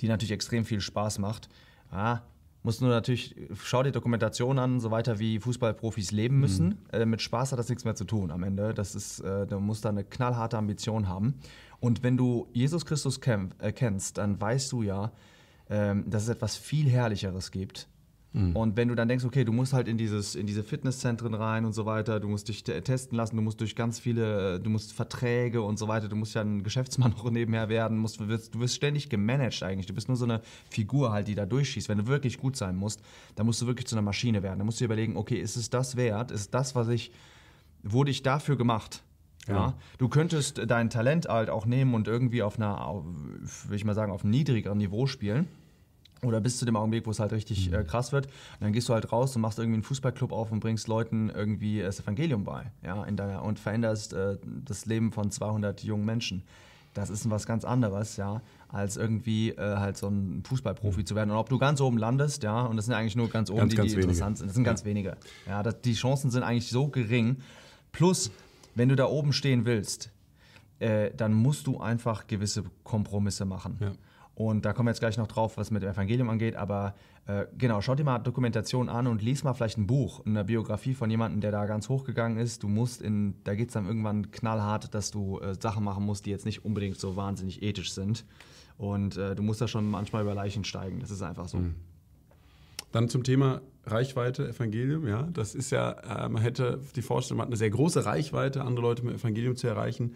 die 0.00 0.08
natürlich 0.08 0.32
extrem 0.32 0.64
viel 0.64 0.80
Spaß 0.80 1.18
macht. 1.18 1.48
Ja, 1.92 2.22
musst 2.66 2.80
nur 2.80 2.90
natürlich, 2.90 3.36
schau 3.62 3.82
dir 3.82 3.92
Dokumentation 3.92 4.58
an, 4.58 4.80
so 4.80 4.90
weiter, 4.90 5.18
wie 5.18 5.38
Fußballprofis 5.38 6.10
leben 6.10 6.40
müssen. 6.40 6.78
Äh, 6.92 7.06
mit 7.06 7.22
Spaß 7.22 7.52
hat 7.52 7.58
das 7.58 7.68
nichts 7.68 7.84
mehr 7.84 7.94
zu 7.94 8.04
tun 8.04 8.30
am 8.30 8.42
Ende. 8.42 8.74
Das 8.74 8.94
ist, 8.94 9.20
äh, 9.20 9.46
du 9.46 9.60
musst 9.60 9.84
da 9.84 9.90
eine 9.90 10.04
knallharte 10.04 10.58
Ambition 10.58 11.08
haben. 11.08 11.34
Und 11.80 12.02
wenn 12.02 12.16
du 12.16 12.48
Jesus 12.52 12.84
Christus 12.86 13.18
äh, 13.58 13.72
kennst, 13.72 14.18
dann 14.18 14.40
weißt 14.40 14.72
du 14.72 14.82
ja, 14.82 15.12
ähm, 15.68 16.04
dass 16.08 16.24
es 16.24 16.28
etwas 16.28 16.56
viel 16.56 16.88
Herrlicheres 16.88 17.50
gibt. 17.50 17.88
Und 18.54 18.76
wenn 18.76 18.88
du 18.88 18.94
dann 18.94 19.08
denkst, 19.08 19.24
okay, 19.24 19.44
du 19.44 19.52
musst 19.52 19.72
halt 19.72 19.88
in, 19.88 19.96
dieses, 19.96 20.34
in 20.34 20.46
diese 20.46 20.62
Fitnesszentren 20.62 21.32
rein 21.32 21.64
und 21.64 21.72
so 21.72 21.86
weiter, 21.86 22.20
du 22.20 22.28
musst 22.28 22.48
dich 22.48 22.64
te- 22.64 22.82
testen 22.82 23.16
lassen, 23.16 23.34
du 23.34 23.40
musst 23.40 23.60
durch 23.60 23.74
ganz 23.74 23.98
viele, 23.98 24.56
äh, 24.56 24.60
du 24.60 24.68
musst 24.68 24.92
Verträge 24.92 25.62
und 25.62 25.78
so 25.78 25.88
weiter, 25.88 26.08
du 26.08 26.16
musst 26.16 26.34
ja 26.34 26.42
ein 26.42 26.62
Geschäftsmann 26.62 27.12
noch 27.16 27.30
nebenher 27.30 27.70
werden, 27.70 27.96
musst, 27.96 28.20
du, 28.20 28.28
wirst, 28.28 28.54
du 28.54 28.60
wirst 28.60 28.74
ständig 28.74 29.08
gemanagt 29.08 29.62
eigentlich, 29.62 29.86
du 29.86 29.94
bist 29.94 30.08
nur 30.08 30.18
so 30.18 30.26
eine 30.26 30.42
Figur 30.68 31.12
halt, 31.12 31.28
die 31.28 31.34
da 31.34 31.46
durchschießt. 31.46 31.88
Wenn 31.88 31.96
du 31.96 32.06
wirklich 32.08 32.36
gut 32.36 32.56
sein 32.56 32.76
musst, 32.76 33.00
dann 33.36 33.46
musst 33.46 33.62
du 33.62 33.66
wirklich 33.66 33.86
zu 33.86 33.94
einer 33.94 34.02
Maschine 34.02 34.42
werden. 34.42 34.58
Dann 34.58 34.66
musst 34.66 34.80
du 34.80 34.82
dir 34.82 34.86
überlegen, 34.86 35.16
okay, 35.16 35.38
ist 35.40 35.56
es 35.56 35.70
das 35.70 35.96
wert? 35.96 36.30
Ist 36.30 36.52
das, 36.52 36.74
was 36.74 36.88
ich, 36.88 37.12
wurde 37.82 38.10
ich 38.10 38.22
dafür 38.22 38.58
gemacht? 38.58 39.02
Ja. 39.46 39.54
Ja. 39.54 39.74
Du 39.98 40.08
könntest 40.08 40.60
dein 40.66 40.90
Talent 40.90 41.28
halt 41.28 41.50
auch 41.50 41.66
nehmen 41.66 41.94
und 41.94 42.08
irgendwie 42.08 42.42
auf 42.42 42.56
einer, 42.56 43.04
will 43.68 43.76
ich 43.76 43.84
mal 43.84 43.94
sagen, 43.94 44.12
auf 44.12 44.22
einem 44.22 44.30
niedrigeren 44.30 44.78
Niveau 44.78 45.06
spielen. 45.06 45.48
Oder 46.22 46.40
bis 46.40 46.58
zu 46.58 46.64
dem 46.64 46.76
Augenblick, 46.76 47.06
wo 47.06 47.10
es 47.10 47.20
halt 47.20 47.32
richtig 47.32 47.70
äh, 47.72 47.84
krass 47.84 48.10
wird. 48.10 48.26
Und 48.26 48.32
dann 48.60 48.72
gehst 48.72 48.88
du 48.88 48.94
halt 48.94 49.12
raus 49.12 49.36
und 49.36 49.42
machst 49.42 49.58
irgendwie 49.58 49.76
einen 49.76 49.82
Fußballclub 49.82 50.32
auf 50.32 50.50
und 50.50 50.60
bringst 50.60 50.88
Leuten 50.88 51.28
irgendwie 51.28 51.80
das 51.82 52.00
Evangelium 52.00 52.42
bei. 52.42 52.72
Ja, 52.82 53.04
in 53.04 53.16
deiner, 53.16 53.42
und 53.42 53.58
veränderst 53.58 54.14
äh, 54.14 54.38
das 54.64 54.86
Leben 54.86 55.12
von 55.12 55.30
200 55.30 55.84
jungen 55.84 56.06
Menschen. 56.06 56.42
Das 56.94 57.10
ist 57.10 57.28
was 57.28 57.44
ganz 57.44 57.66
anderes, 57.66 58.16
ja, 58.16 58.40
als 58.68 58.96
irgendwie 58.96 59.50
äh, 59.50 59.76
halt 59.76 59.98
so 59.98 60.08
ein 60.08 60.42
Fußballprofi 60.48 61.04
zu 61.04 61.14
werden. 61.14 61.30
Und 61.30 61.36
ob 61.36 61.50
du 61.50 61.58
ganz 61.58 61.82
oben 61.82 61.98
landest, 61.98 62.42
ja, 62.42 62.62
und 62.62 62.76
das 62.76 62.86
sind 62.86 62.94
eigentlich 62.94 63.14
nur 63.14 63.28
ganz 63.28 63.50
oben 63.50 63.60
Ganz, 63.60 63.72
die, 63.72 63.76
ganz 63.76 63.90
die 63.90 63.96
wenige. 63.98 64.08
interessant 64.08 64.38
sind. 64.38 64.46
Das 64.48 64.54
sind 64.54 64.64
ganz 64.64 64.84
wenige. 64.86 65.18
Ja, 65.46 65.62
das, 65.62 65.82
die 65.82 65.92
Chancen 65.92 66.30
sind 66.30 66.42
eigentlich 66.42 66.70
so 66.70 66.88
gering. 66.88 67.36
Plus, 67.92 68.30
wenn 68.76 68.88
du 68.88 68.94
da 68.94 69.06
oben 69.06 69.32
stehen 69.32 69.64
willst, 69.64 70.12
äh, 70.78 71.10
dann 71.16 71.32
musst 71.32 71.66
du 71.66 71.80
einfach 71.80 72.26
gewisse 72.26 72.64
Kompromisse 72.84 73.44
machen. 73.44 73.78
Ja. 73.80 73.92
Und 74.34 74.66
da 74.66 74.74
kommen 74.74 74.88
wir 74.88 74.90
jetzt 74.90 75.00
gleich 75.00 75.16
noch 75.16 75.28
drauf, 75.28 75.56
was 75.56 75.70
mit 75.70 75.82
dem 75.82 75.88
Evangelium 75.88 76.28
angeht. 76.28 76.56
Aber 76.56 76.94
äh, 77.24 77.46
genau, 77.56 77.80
schau 77.80 77.94
dir 77.94 78.04
mal 78.04 78.18
Dokumentation 78.18 78.90
an 78.90 79.06
und 79.06 79.22
lies 79.22 79.44
mal 79.44 79.54
vielleicht 79.54 79.78
ein 79.78 79.86
Buch, 79.86 80.24
eine 80.26 80.44
Biografie 80.44 80.92
von 80.92 81.10
jemandem, 81.10 81.40
der 81.40 81.52
da 81.52 81.64
ganz 81.64 81.88
hochgegangen 81.88 82.36
ist. 82.36 82.62
Du 82.62 82.68
musst 82.68 83.00
in, 83.00 83.34
da 83.44 83.54
geht 83.54 83.68
es 83.68 83.72
dann 83.72 83.86
irgendwann 83.86 84.30
knallhart, 84.30 84.94
dass 84.94 85.10
du 85.10 85.40
äh, 85.40 85.54
Sachen 85.58 85.82
machen 85.84 86.04
musst, 86.04 86.26
die 86.26 86.30
jetzt 86.30 86.44
nicht 86.44 86.66
unbedingt 86.66 87.00
so 87.00 87.16
wahnsinnig 87.16 87.62
ethisch 87.62 87.92
sind. 87.94 88.26
Und 88.76 89.16
äh, 89.16 89.34
du 89.34 89.42
musst 89.42 89.62
da 89.62 89.68
schon 89.68 89.90
manchmal 89.90 90.20
über 90.20 90.34
Leichen 90.34 90.64
steigen. 90.64 91.00
Das 91.00 91.10
ist 91.10 91.22
einfach 91.22 91.48
so. 91.48 91.58
Dann 92.92 93.08
zum 93.08 93.24
Thema 93.24 93.62
Reichweite, 93.86 94.48
Evangelium, 94.48 95.06
ja. 95.06 95.28
Das 95.32 95.54
ist 95.54 95.70
ja, 95.70 95.92
äh, 95.92 96.28
man 96.28 96.42
hätte 96.42 96.80
die 96.96 97.02
Vorstellung, 97.02 97.38
man 97.38 97.46
hat 97.46 97.50
eine 97.50 97.56
sehr 97.56 97.70
große 97.70 98.04
Reichweite, 98.04 98.62
andere 98.62 98.82
Leute 98.86 99.04
mit 99.04 99.14
Evangelium 99.14 99.56
zu 99.56 99.66
erreichen. 99.68 100.14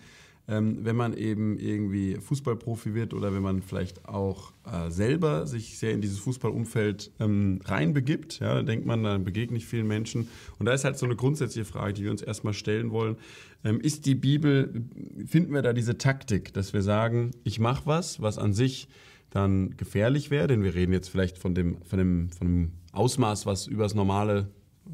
ähm, 0.50 0.84
wenn 0.84 0.96
man 0.96 1.14
eben 1.14 1.58
irgendwie 1.58 2.16
Fußballprofi 2.16 2.94
wird 2.94 3.14
oder 3.14 3.32
wenn 3.32 3.42
man 3.42 3.62
vielleicht 3.62 4.08
auch 4.08 4.52
äh, 4.66 4.90
selber 4.90 5.46
sich 5.46 5.78
sehr 5.78 5.92
in 5.92 6.00
dieses 6.00 6.18
Fußballumfeld 6.18 7.12
ähm, 7.20 7.60
reinbegibt, 7.64 8.40
ja, 8.40 8.54
dann 8.56 8.66
denkt 8.66 8.84
man, 8.84 9.04
dann 9.04 9.24
begegne 9.24 9.56
ich 9.56 9.66
vielen 9.66 9.86
Menschen. 9.86 10.28
Und 10.58 10.66
da 10.66 10.72
ist 10.72 10.84
halt 10.84 10.98
so 10.98 11.06
eine 11.06 11.14
grundsätzliche 11.14 11.64
Frage, 11.64 11.92
die 11.92 12.02
wir 12.02 12.10
uns 12.10 12.22
erstmal 12.22 12.54
stellen 12.54 12.90
wollen. 12.90 13.16
Ähm, 13.64 13.80
ist 13.80 14.06
die 14.06 14.16
Bibel, 14.16 14.86
finden 15.24 15.54
wir 15.54 15.62
da 15.62 15.72
diese 15.72 15.98
Taktik, 15.98 16.52
dass 16.52 16.72
wir 16.72 16.82
sagen, 16.82 17.30
ich 17.44 17.60
mache 17.60 17.82
was, 17.86 18.20
was 18.20 18.36
an 18.36 18.52
sich 18.52 18.88
dann 19.30 19.76
gefährlich 19.76 20.32
wäre, 20.32 20.48
denn 20.48 20.64
wir 20.64 20.74
reden 20.74 20.92
jetzt 20.92 21.08
vielleicht 21.08 21.38
von 21.38 21.54
dem, 21.54 21.80
von 21.82 21.98
dem, 21.98 22.30
von 22.32 22.46
dem 22.48 22.72
Ausmaß, 22.92 23.46
was 23.46 23.66
über 23.66 23.84
das 23.84 23.94
Normale 23.94 24.48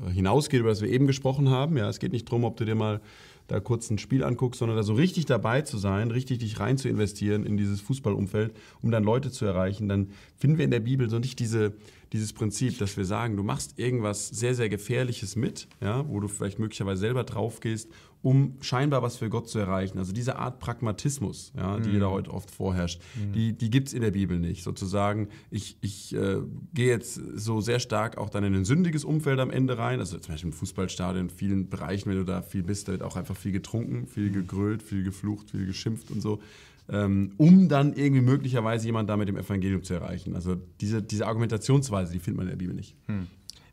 äh, 0.06 0.10
hinausgeht, 0.10 0.60
über 0.60 0.70
das 0.70 0.80
wir 0.80 0.90
eben 0.90 1.06
gesprochen 1.06 1.50
haben. 1.50 1.76
Ja, 1.76 1.88
es 1.88 1.98
geht 1.98 2.12
nicht 2.12 2.28
darum, 2.28 2.44
ob 2.44 2.56
du 2.56 2.64
dir 2.64 2.74
mal 2.74 3.00
da 3.46 3.60
kurz 3.60 3.90
ein 3.90 3.98
Spiel 3.98 4.24
anguckst, 4.24 4.58
sondern 4.58 4.76
da 4.76 4.82
so 4.82 4.94
richtig 4.94 5.26
dabei 5.26 5.62
zu 5.62 5.78
sein, 5.78 6.10
richtig 6.10 6.38
dich 6.38 6.58
rein 6.58 6.78
zu 6.78 6.88
investieren 6.88 7.46
in 7.46 7.56
dieses 7.56 7.80
Fußballumfeld, 7.80 8.52
um 8.82 8.90
dann 8.90 9.04
Leute 9.04 9.30
zu 9.30 9.44
erreichen, 9.44 9.88
dann 9.88 10.08
finden 10.36 10.58
wir 10.58 10.64
in 10.64 10.72
der 10.72 10.80
Bibel 10.80 11.08
so 11.08 11.18
nicht 11.18 11.38
diese, 11.38 11.74
dieses 12.12 12.32
Prinzip, 12.32 12.78
dass 12.78 12.96
wir 12.96 13.04
sagen, 13.04 13.36
du 13.36 13.42
machst 13.42 13.78
irgendwas 13.78 14.28
sehr, 14.28 14.54
sehr 14.54 14.68
Gefährliches 14.68 15.36
mit, 15.36 15.68
ja, 15.80 16.08
wo 16.08 16.20
du 16.20 16.28
vielleicht 16.28 16.58
möglicherweise 16.58 17.00
selber 17.00 17.24
drauf 17.24 17.60
gehst, 17.60 17.90
um 18.22 18.56
scheinbar 18.60 19.02
was 19.02 19.16
für 19.16 19.28
Gott 19.28 19.48
zu 19.48 19.58
erreichen. 19.58 19.98
Also 19.98 20.12
diese 20.12 20.36
Art 20.36 20.58
Pragmatismus, 20.58 21.52
ja, 21.56 21.78
die 21.78 21.90
mhm. 21.90 22.00
da 22.00 22.10
heute 22.10 22.32
oft 22.32 22.50
vorherrscht, 22.50 23.00
mhm. 23.14 23.32
die, 23.32 23.52
die 23.52 23.70
gibt 23.70 23.88
es 23.88 23.94
in 23.94 24.00
der 24.00 24.10
Bibel 24.10 24.38
nicht. 24.38 24.64
Sozusagen, 24.64 25.28
ich, 25.50 25.76
ich 25.80 26.14
äh, 26.14 26.38
gehe 26.74 26.88
jetzt 26.88 27.20
so 27.34 27.60
sehr 27.60 27.78
stark 27.78 28.18
auch 28.18 28.30
dann 28.30 28.44
in 28.44 28.54
ein 28.54 28.64
sündiges 28.64 29.04
Umfeld 29.04 29.38
am 29.38 29.50
Ende 29.50 29.78
rein. 29.78 30.00
Also 30.00 30.18
zum 30.18 30.34
Beispiel 30.34 30.50
im 30.50 30.56
Fußballstadion, 30.56 31.26
in 31.26 31.30
vielen 31.30 31.68
Bereichen, 31.68 32.10
wenn 32.10 32.18
du 32.18 32.24
da 32.24 32.42
viel 32.42 32.62
bist, 32.62 32.88
da 32.88 32.92
wird 32.92 33.02
auch 33.02 33.16
einfach 33.16 33.36
viel 33.36 33.52
getrunken, 33.52 34.06
viel 34.06 34.30
gegrölt, 34.30 34.82
viel 34.82 35.04
geflucht, 35.04 35.50
viel 35.50 35.66
geschimpft 35.66 36.10
und 36.10 36.20
so. 36.20 36.40
Ähm, 36.88 37.32
um 37.36 37.68
dann 37.68 37.94
irgendwie 37.94 38.22
möglicherweise 38.22 38.86
jemand 38.86 39.10
da 39.10 39.16
mit 39.16 39.28
dem 39.28 39.36
Evangelium 39.36 39.82
zu 39.82 39.94
erreichen. 39.94 40.36
Also 40.36 40.56
diese, 40.80 41.02
diese 41.02 41.26
Argumentationsweise, 41.26 42.12
die 42.12 42.20
findet 42.20 42.36
man 42.36 42.46
in 42.46 42.50
der 42.50 42.58
Bibel 42.58 42.74
nicht. 42.74 42.94
Hm. 43.06 43.26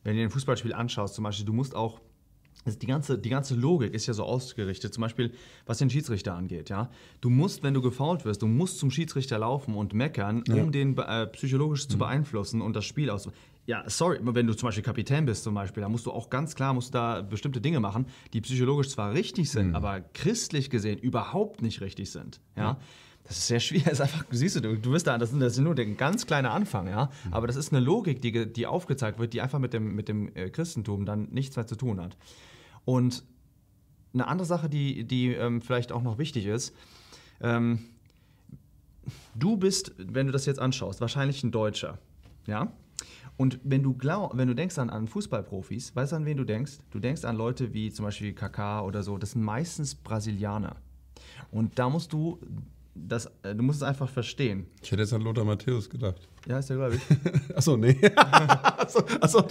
Wenn 0.03 0.13
du 0.13 0.19
dir 0.19 0.27
ein 0.27 0.31
Fußballspiel 0.31 0.73
anschaust, 0.73 1.13
zum 1.13 1.23
Beispiel, 1.23 1.45
du 1.45 1.53
musst 1.53 1.75
auch 1.75 2.01
die 2.65 2.87
ganze, 2.87 3.17
die 3.17 3.29
ganze 3.29 3.55
Logik 3.55 3.93
ist 3.93 4.05
ja 4.05 4.13
so 4.13 4.23
ausgerichtet, 4.23 4.93
zum 4.93 5.01
Beispiel 5.01 5.33
was 5.65 5.79
den 5.79 5.89
Schiedsrichter 5.89 6.33
angeht. 6.33 6.69
Ja? 6.69 6.89
Du 7.21 7.29
musst, 7.29 7.61
wenn 7.63 7.73
du 7.73 7.81
gefault 7.81 8.25
wirst, 8.25 8.41
du 8.41 8.47
musst 8.47 8.79
zum 8.79 8.89
Schiedsrichter 8.89 9.37
laufen 9.37 9.75
und 9.75 9.93
meckern, 9.93 10.43
ja. 10.47 10.63
um 10.63 10.71
den 10.71 10.97
äh, 10.97 11.27
psychologisch 11.27 11.85
mhm. 11.85 11.89
zu 11.91 11.97
beeinflussen 11.97 12.61
und 12.61 12.75
das 12.75 12.85
Spiel 12.85 13.09
aus. 13.09 13.29
Ja, 13.65 13.83
sorry, 13.87 14.19
wenn 14.21 14.45
du 14.45 14.53
zum 14.53 14.67
Beispiel 14.67 14.83
Kapitän 14.83 15.25
bist, 15.25 15.43
zum 15.43 15.53
Beispiel, 15.53 15.81
da 15.81 15.89
musst 15.89 16.05
du 16.05 16.11
auch 16.11 16.29
ganz 16.29 16.53
klar 16.53 16.73
musst 16.73 16.93
da 16.93 17.21
bestimmte 17.21 17.61
Dinge 17.61 17.79
machen, 17.79 18.07
die 18.33 18.41
psychologisch 18.41 18.89
zwar 18.89 19.13
richtig 19.13 19.49
sind, 19.49 19.69
mhm. 19.69 19.75
aber 19.75 20.01
christlich 20.01 20.69
gesehen 20.69 20.99
überhaupt 20.99 21.61
nicht 21.61 21.79
richtig 21.79 22.11
sind. 22.11 22.41
Ja. 22.57 22.63
ja. 22.63 22.77
Das 23.23 23.37
ist 23.37 23.47
sehr 23.47 23.61
schwierig. 23.61 23.85
Das 23.89 23.93
ist 23.93 24.01
einfach, 24.01 24.25
siehst 24.31 24.57
du, 24.57 24.61
du 24.61 24.91
wirst 24.91 25.07
da, 25.07 25.17
das 25.17 25.31
ist, 25.31 25.41
das 25.41 25.53
ist 25.53 25.59
nur 25.59 25.77
ein 25.77 25.95
ganz 25.95 26.25
kleiner 26.25 26.51
Anfang, 26.51 26.87
ja. 26.87 27.09
Mhm. 27.25 27.33
Aber 27.33 27.47
das 27.47 27.55
ist 27.55 27.71
eine 27.71 27.79
Logik, 27.79 28.21
die, 28.21 28.51
die 28.51 28.67
aufgezeigt 28.67 29.17
wird, 29.17 29.33
die 29.33 29.39
einfach 29.39 29.59
mit 29.59 29.73
dem, 29.73 29.95
mit 29.95 30.09
dem 30.09 30.35
äh, 30.35 30.49
Christentum 30.49 31.05
dann 31.05 31.29
nichts 31.31 31.55
mehr 31.55 31.65
zu 31.65 31.77
tun 31.77 32.01
hat. 32.01 32.17
Und 32.83 33.23
eine 34.13 34.27
andere 34.27 34.45
Sache, 34.45 34.69
die, 34.69 35.05
die 35.05 35.33
ähm, 35.33 35.61
vielleicht 35.61 35.93
auch 35.93 36.03
noch 36.03 36.17
wichtig 36.17 36.45
ist, 36.45 36.75
ähm, 37.41 37.79
du 39.35 39.55
bist, 39.55 39.93
wenn 39.97 40.27
du 40.27 40.33
das 40.33 40.45
jetzt 40.45 40.59
anschaust, 40.59 40.99
wahrscheinlich 40.99 41.43
ein 41.43 41.51
Deutscher, 41.51 41.99
ja? 42.45 42.73
Und 43.37 43.59
wenn 43.63 43.81
du, 43.81 43.93
glaub, 43.93 44.37
wenn 44.37 44.47
du 44.47 44.53
denkst 44.53 44.77
an, 44.77 44.89
an 44.89 45.07
Fußballprofis, 45.07 45.95
weißt 45.95 46.11
du, 46.11 46.15
an 46.17 46.25
wen 46.25 46.37
du 46.37 46.43
denkst? 46.43 46.73
Du 46.91 46.99
denkst 46.99 47.25
an 47.25 47.35
Leute 47.35 47.73
wie 47.73 47.91
zum 47.91 48.05
Beispiel 48.05 48.31
Kaká 48.31 48.83
oder 48.83 49.03
so, 49.03 49.17
das 49.17 49.31
sind 49.31 49.43
meistens 49.43 49.95
Brasilianer. 49.95 50.75
Und 51.51 51.79
da 51.79 51.89
musst 51.89 52.13
du 52.13 52.39
das, 52.95 53.25
äh, 53.43 53.55
du 53.55 53.63
musst 53.63 53.81
es 53.81 53.83
einfach 53.83 54.09
verstehen. 54.09 54.67
Ich 54.81 54.91
hätte 54.91 55.01
jetzt 55.01 55.13
an 55.13 55.21
Lothar 55.21 55.45
Matthäus 55.45 55.89
gedacht. 55.89 56.27
Ja, 56.45 56.59
ist 56.59 56.69
der, 56.69 56.75
glaube 56.75 56.95
ich. 56.95 57.01
Achso, 57.55 57.77
nee. 57.77 57.97
achso, 58.15 58.99
achso. 59.21 59.41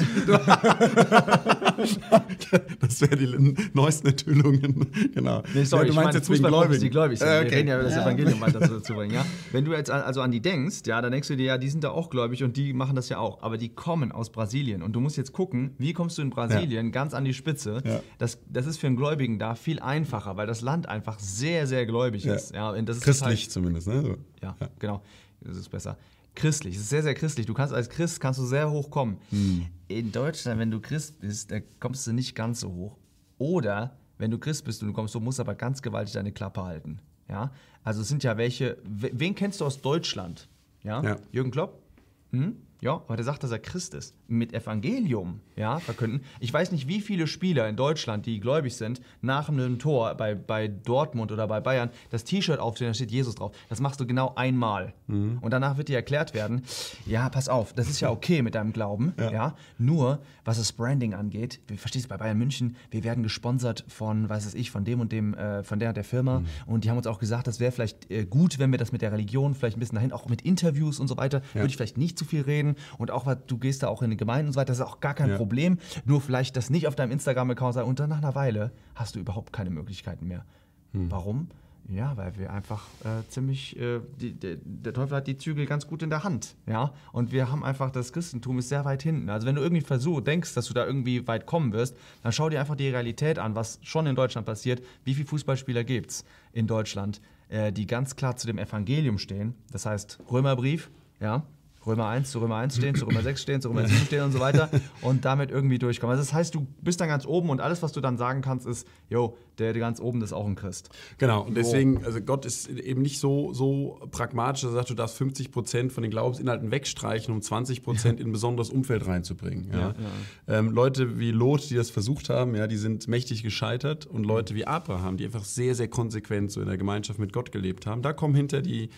das 2.80 3.00
wären 3.00 3.18
die 3.18 3.54
neuesten 3.72 4.08
Enthüllungen. 4.08 4.86
Genau. 5.14 5.42
Nee, 5.54 5.64
sorry, 5.64 5.86
du 5.86 5.94
meinst 5.94 6.14
jetzt 6.14 6.28
wegen 6.28 6.42
Gläubigen. 6.42 6.80
die 6.80 6.90
gläubig 6.90 7.18
sind. 7.18 7.28
Äh, 7.28 7.38
okay. 7.38 7.50
Wir 7.50 7.56
reden 7.56 7.68
ja 7.68 7.76
über 7.76 7.84
das 7.84 7.94
ja. 7.94 8.02
Evangelium 8.02 8.40
weiter 8.42 8.82
zu 8.82 8.92
bringen. 8.92 9.14
Ja? 9.14 9.24
Wenn 9.52 9.64
du 9.64 9.72
jetzt 9.72 9.90
also 9.90 10.20
an 10.20 10.30
die 10.30 10.40
denkst, 10.40 10.82
ja, 10.86 11.00
dann 11.00 11.12
denkst 11.12 11.28
du 11.28 11.36
dir, 11.36 11.46
ja, 11.46 11.56
die 11.56 11.70
sind 11.70 11.82
da 11.82 11.90
auch 11.90 12.10
gläubig 12.10 12.44
und 12.44 12.58
die 12.58 12.74
machen 12.74 12.94
das 12.94 13.08
ja 13.08 13.16
auch. 13.18 13.42
Aber 13.42 13.56
die 13.56 13.70
kommen 13.70 14.12
aus 14.12 14.30
Brasilien. 14.30 14.82
Und 14.82 14.92
du 14.92 15.00
musst 15.00 15.16
jetzt 15.16 15.32
gucken, 15.32 15.74
wie 15.78 15.94
kommst 15.94 16.18
du 16.18 16.22
in 16.22 16.28
Brasilien 16.28 16.86
ja. 16.86 16.92
ganz 16.92 17.14
an 17.14 17.24
die 17.24 17.32
Spitze. 17.32 17.82
Ja. 17.86 18.00
Das, 18.18 18.38
das 18.50 18.66
ist 18.66 18.76
für 18.78 18.86
einen 18.86 18.96
Gläubigen 18.96 19.38
da 19.38 19.54
viel 19.54 19.80
einfacher, 19.80 20.36
weil 20.36 20.46
das 20.46 20.60
Land 20.60 20.90
einfach 20.90 21.18
sehr, 21.18 21.66
sehr 21.66 21.86
gläubig 21.86 22.26
ist. 22.26 22.54
Ja, 22.54 22.70
und 22.70 22.86
das 22.86 22.98
ist 22.98 23.04
Christlich 23.04 23.42
halt, 23.44 23.50
zumindest, 23.50 23.88
ne? 23.88 24.18
Ja, 24.42 24.56
genau. 24.78 25.02
Das 25.40 25.56
ist 25.56 25.70
besser 25.70 25.96
christlich. 26.34 26.76
Es 26.76 26.82
ist 26.82 26.90
sehr, 26.90 27.02
sehr 27.02 27.14
christlich. 27.14 27.46
Du 27.46 27.54
kannst 27.54 27.74
als 27.74 27.88
Christ 27.88 28.20
kannst 28.20 28.40
du 28.40 28.44
sehr 28.44 28.70
hoch 28.70 28.90
kommen. 28.90 29.18
Hm. 29.30 29.66
In 29.88 30.12
Deutschland, 30.12 30.58
wenn 30.58 30.70
du 30.70 30.80
Christ 30.80 31.20
bist, 31.20 31.50
da 31.50 31.60
kommst 31.80 32.06
du 32.06 32.12
nicht 32.12 32.34
ganz 32.34 32.60
so 32.60 32.72
hoch. 32.72 32.96
Oder 33.38 33.96
wenn 34.18 34.30
du 34.30 34.38
Christ 34.38 34.64
bist 34.64 34.82
und 34.82 34.88
du 34.88 34.94
kommst, 34.94 35.14
du 35.14 35.20
musst 35.20 35.40
aber 35.40 35.54
ganz 35.54 35.82
gewaltig 35.82 36.14
deine 36.14 36.32
Klappe 36.32 36.62
halten. 36.62 37.00
Ja? 37.28 37.52
Also 37.82 38.02
es 38.02 38.08
sind 38.08 38.22
ja 38.22 38.36
welche. 38.36 38.78
Wen 38.84 39.34
kennst 39.34 39.60
du 39.60 39.64
aus 39.64 39.80
Deutschland? 39.80 40.48
Ja? 40.82 41.02
ja. 41.02 41.16
Jürgen 41.32 41.50
Klopp? 41.50 41.82
Hm? 42.30 42.56
Ja, 42.80 43.02
weil 43.06 43.18
er 43.18 43.24
sagt, 43.24 43.42
dass 43.44 43.50
er 43.50 43.58
Christ 43.58 43.94
ist. 43.94 44.14
Mit 44.32 44.54
Evangelium, 44.54 45.40
ja, 45.56 45.78
verkünden. 45.78 46.22
Ich 46.40 46.52
weiß 46.52 46.72
nicht, 46.72 46.88
wie 46.88 47.02
viele 47.02 47.26
Spieler 47.26 47.68
in 47.68 47.76
Deutschland, 47.76 48.24
die 48.24 48.40
gläubig 48.40 48.74
sind, 48.74 49.02
nach 49.20 49.50
einem 49.50 49.78
Tor 49.78 50.14
bei, 50.14 50.34
bei 50.34 50.68
Dortmund 50.68 51.30
oder 51.32 51.46
bei 51.46 51.60
Bayern 51.60 51.90
das 52.08 52.24
T-Shirt 52.24 52.58
aufstehen, 52.58 52.88
da 52.88 52.94
steht 52.94 53.10
Jesus 53.10 53.34
drauf. 53.34 53.52
Das 53.68 53.80
machst 53.80 54.00
du 54.00 54.06
genau 54.06 54.32
einmal. 54.34 54.94
Mhm. 55.06 55.36
Und 55.42 55.50
danach 55.50 55.76
wird 55.76 55.88
dir 55.88 55.96
erklärt 55.96 56.32
werden, 56.32 56.62
ja, 57.04 57.28
pass 57.28 57.50
auf, 57.50 57.74
das 57.74 57.90
ist 57.90 58.00
ja 58.00 58.10
okay 58.10 58.40
mit 58.40 58.54
deinem 58.54 58.72
Glauben, 58.72 59.12
ja. 59.18 59.30
ja. 59.30 59.56
Nur, 59.76 60.20
was 60.46 60.56
das 60.56 60.72
Branding 60.72 61.12
angeht, 61.12 61.60
du 61.66 61.76
verstehst 61.76 62.08
bei 62.08 62.16
Bayern 62.16 62.38
München, 62.38 62.76
wir 62.90 63.04
werden 63.04 63.22
gesponsert 63.22 63.84
von, 63.88 64.30
weiß 64.30 64.46
es 64.46 64.54
ich, 64.54 64.70
von 64.70 64.84
dem 64.84 65.00
und 65.00 65.12
dem, 65.12 65.34
äh, 65.34 65.62
von 65.62 65.78
der 65.78 65.90
und 65.90 65.96
der 65.96 66.04
Firma. 66.04 66.40
Mhm. 66.40 66.46
Und 66.66 66.84
die 66.84 66.90
haben 66.90 66.96
uns 66.96 67.06
auch 67.06 67.18
gesagt, 67.18 67.46
das 67.46 67.60
wäre 67.60 67.70
vielleicht 67.70 68.10
äh, 68.10 68.24
gut, 68.24 68.58
wenn 68.58 68.70
wir 68.70 68.78
das 68.78 68.92
mit 68.92 69.02
der 69.02 69.12
Religion 69.12 69.54
vielleicht 69.54 69.76
ein 69.76 69.80
bisschen 69.80 69.96
dahin, 69.96 70.12
auch 70.12 70.26
mit 70.26 70.40
Interviews 70.40 70.98
und 71.00 71.08
so 71.08 71.18
weiter, 71.18 71.42
ja. 71.52 71.56
würde 71.56 71.68
ich 71.68 71.76
vielleicht 71.76 71.98
nicht 71.98 72.18
zu 72.18 72.24
viel 72.24 72.40
reden 72.40 72.76
und 72.96 73.10
auch, 73.10 73.26
du 73.46 73.58
gehst 73.58 73.82
da 73.82 73.88
auch 73.88 74.00
in 74.00 74.10
die 74.10 74.21
Gemeinden 74.22 74.48
und 74.48 74.52
so 74.52 74.60
weiter, 74.60 74.68
das 74.68 74.78
ist 74.78 74.86
auch 74.86 75.00
gar 75.00 75.14
kein 75.14 75.30
ja. 75.30 75.36
Problem. 75.36 75.78
Nur 76.04 76.20
vielleicht 76.20 76.56
das 76.56 76.70
nicht 76.70 76.86
auf 76.86 76.94
deinem 76.94 77.12
Instagram-Account 77.12 77.74
sein 77.74 77.84
und 77.84 77.98
dann 78.00 78.10
nach 78.10 78.18
einer 78.18 78.34
Weile 78.34 78.72
hast 78.94 79.16
du 79.16 79.20
überhaupt 79.20 79.52
keine 79.52 79.70
Möglichkeiten 79.70 80.28
mehr. 80.28 80.44
Hm. 80.92 81.10
Warum? 81.10 81.48
Ja, 81.88 82.16
weil 82.16 82.36
wir 82.38 82.52
einfach 82.52 82.86
äh, 83.04 83.28
ziemlich, 83.28 83.78
äh, 83.78 84.00
die, 84.20 84.32
die, 84.32 84.56
der 84.64 84.94
Teufel 84.94 85.16
hat 85.16 85.26
die 85.26 85.36
Zügel 85.36 85.66
ganz 85.66 85.86
gut 85.86 86.02
in 86.02 86.10
der 86.10 86.22
Hand, 86.22 86.54
ja. 86.66 86.92
Und 87.12 87.32
wir 87.32 87.50
haben 87.50 87.64
einfach, 87.64 87.90
das 87.90 88.12
Christentum 88.12 88.58
ist 88.60 88.68
sehr 88.68 88.84
weit 88.84 89.02
hinten. 89.02 89.28
Also 89.28 89.46
wenn 89.46 89.56
du 89.56 89.62
irgendwie 89.62 89.82
versuchst, 89.82 90.26
denkst, 90.26 90.54
dass 90.54 90.66
du 90.66 90.74
da 90.74 90.86
irgendwie 90.86 91.26
weit 91.26 91.44
kommen 91.44 91.72
wirst, 91.72 91.96
dann 92.22 92.32
schau 92.32 92.48
dir 92.48 92.60
einfach 92.60 92.76
die 92.76 92.88
Realität 92.88 93.38
an, 93.38 93.54
was 93.56 93.80
schon 93.82 94.06
in 94.06 94.14
Deutschland 94.14 94.46
passiert. 94.46 94.82
Wie 95.04 95.14
viele 95.14 95.26
Fußballspieler 95.26 95.82
gibt 95.82 96.10
es 96.10 96.24
in 96.52 96.66
Deutschland, 96.66 97.20
äh, 97.48 97.72
die 97.72 97.86
ganz 97.86 98.14
klar 98.14 98.36
zu 98.36 98.46
dem 98.46 98.58
Evangelium 98.58 99.18
stehen? 99.18 99.54
Das 99.72 99.84
heißt, 99.84 100.20
Römerbrief, 100.30 100.90
ja, 101.20 101.42
Römer 101.86 102.08
1 102.08 102.30
zu 102.30 102.38
Römer 102.38 102.56
1 102.56 102.76
stehen, 102.76 102.94
zu 102.94 103.06
Römer 103.06 103.22
6 103.22 103.42
stehen, 103.42 103.60
zu 103.60 103.68
Römer 103.68 103.86
7 103.86 104.06
stehen 104.06 104.22
und 104.22 104.32
so 104.32 104.40
weiter 104.40 104.70
und 105.02 105.24
damit 105.24 105.50
irgendwie 105.50 105.78
durchkommen. 105.78 106.16
Also 106.16 106.22
das 106.22 106.32
heißt, 106.32 106.54
du 106.54 106.66
bist 106.80 107.00
dann 107.00 107.08
ganz 107.08 107.26
oben 107.26 107.50
und 107.50 107.60
alles, 107.60 107.82
was 107.82 107.92
du 107.92 108.00
dann 108.00 108.16
sagen 108.16 108.40
kannst, 108.42 108.66
ist, 108.66 108.86
jo, 109.08 109.36
der, 109.58 109.72
der 109.72 109.80
ganz 109.80 110.00
oben 110.00 110.22
ist 110.22 110.32
auch 110.32 110.46
ein 110.46 110.54
Christ. 110.54 110.90
Genau, 111.18 111.42
und 111.42 111.56
deswegen, 111.56 112.04
also 112.04 112.20
Gott 112.20 112.46
ist 112.46 112.68
eben 112.68 113.02
nicht 113.02 113.18
so, 113.18 113.52
so 113.52 114.00
pragmatisch, 114.10 114.62
dass 114.62 114.70
er 114.70 114.74
sagt, 114.74 114.90
du 114.90 114.94
darfst 114.94 115.16
50 115.16 115.50
Prozent 115.50 115.92
von 115.92 116.02
den 116.02 116.10
Glaubensinhalten 116.10 116.70
wegstreichen, 116.70 117.34
um 117.34 117.42
20 117.42 117.82
Prozent 117.82 118.20
in 118.20 118.28
ein 118.28 118.32
besonderes 118.32 118.70
Umfeld 118.70 119.06
reinzubringen. 119.06 119.70
Ja? 119.72 119.78
Ja, 119.78 119.86
ja. 119.88 120.58
Ähm, 120.58 120.70
Leute 120.70 121.18
wie 121.18 121.32
Lot, 121.32 121.68
die 121.70 121.74
das 121.74 121.90
versucht 121.90 122.30
haben, 122.30 122.54
ja, 122.54 122.66
die 122.66 122.76
sind 122.76 123.08
mächtig 123.08 123.42
gescheitert 123.42 124.06
und 124.06 124.24
Leute 124.24 124.54
wie 124.54 124.66
Abraham, 124.66 125.16
die 125.16 125.24
einfach 125.24 125.44
sehr, 125.44 125.74
sehr 125.74 125.88
konsequent 125.88 126.52
so 126.52 126.60
in 126.60 126.68
der 126.68 126.78
Gemeinschaft 126.78 127.18
mit 127.18 127.32
Gott 127.32 127.52
gelebt 127.52 127.86
haben, 127.86 128.02
da 128.02 128.12
kommen 128.12 128.34
hinter 128.34 128.62
die 128.62 128.90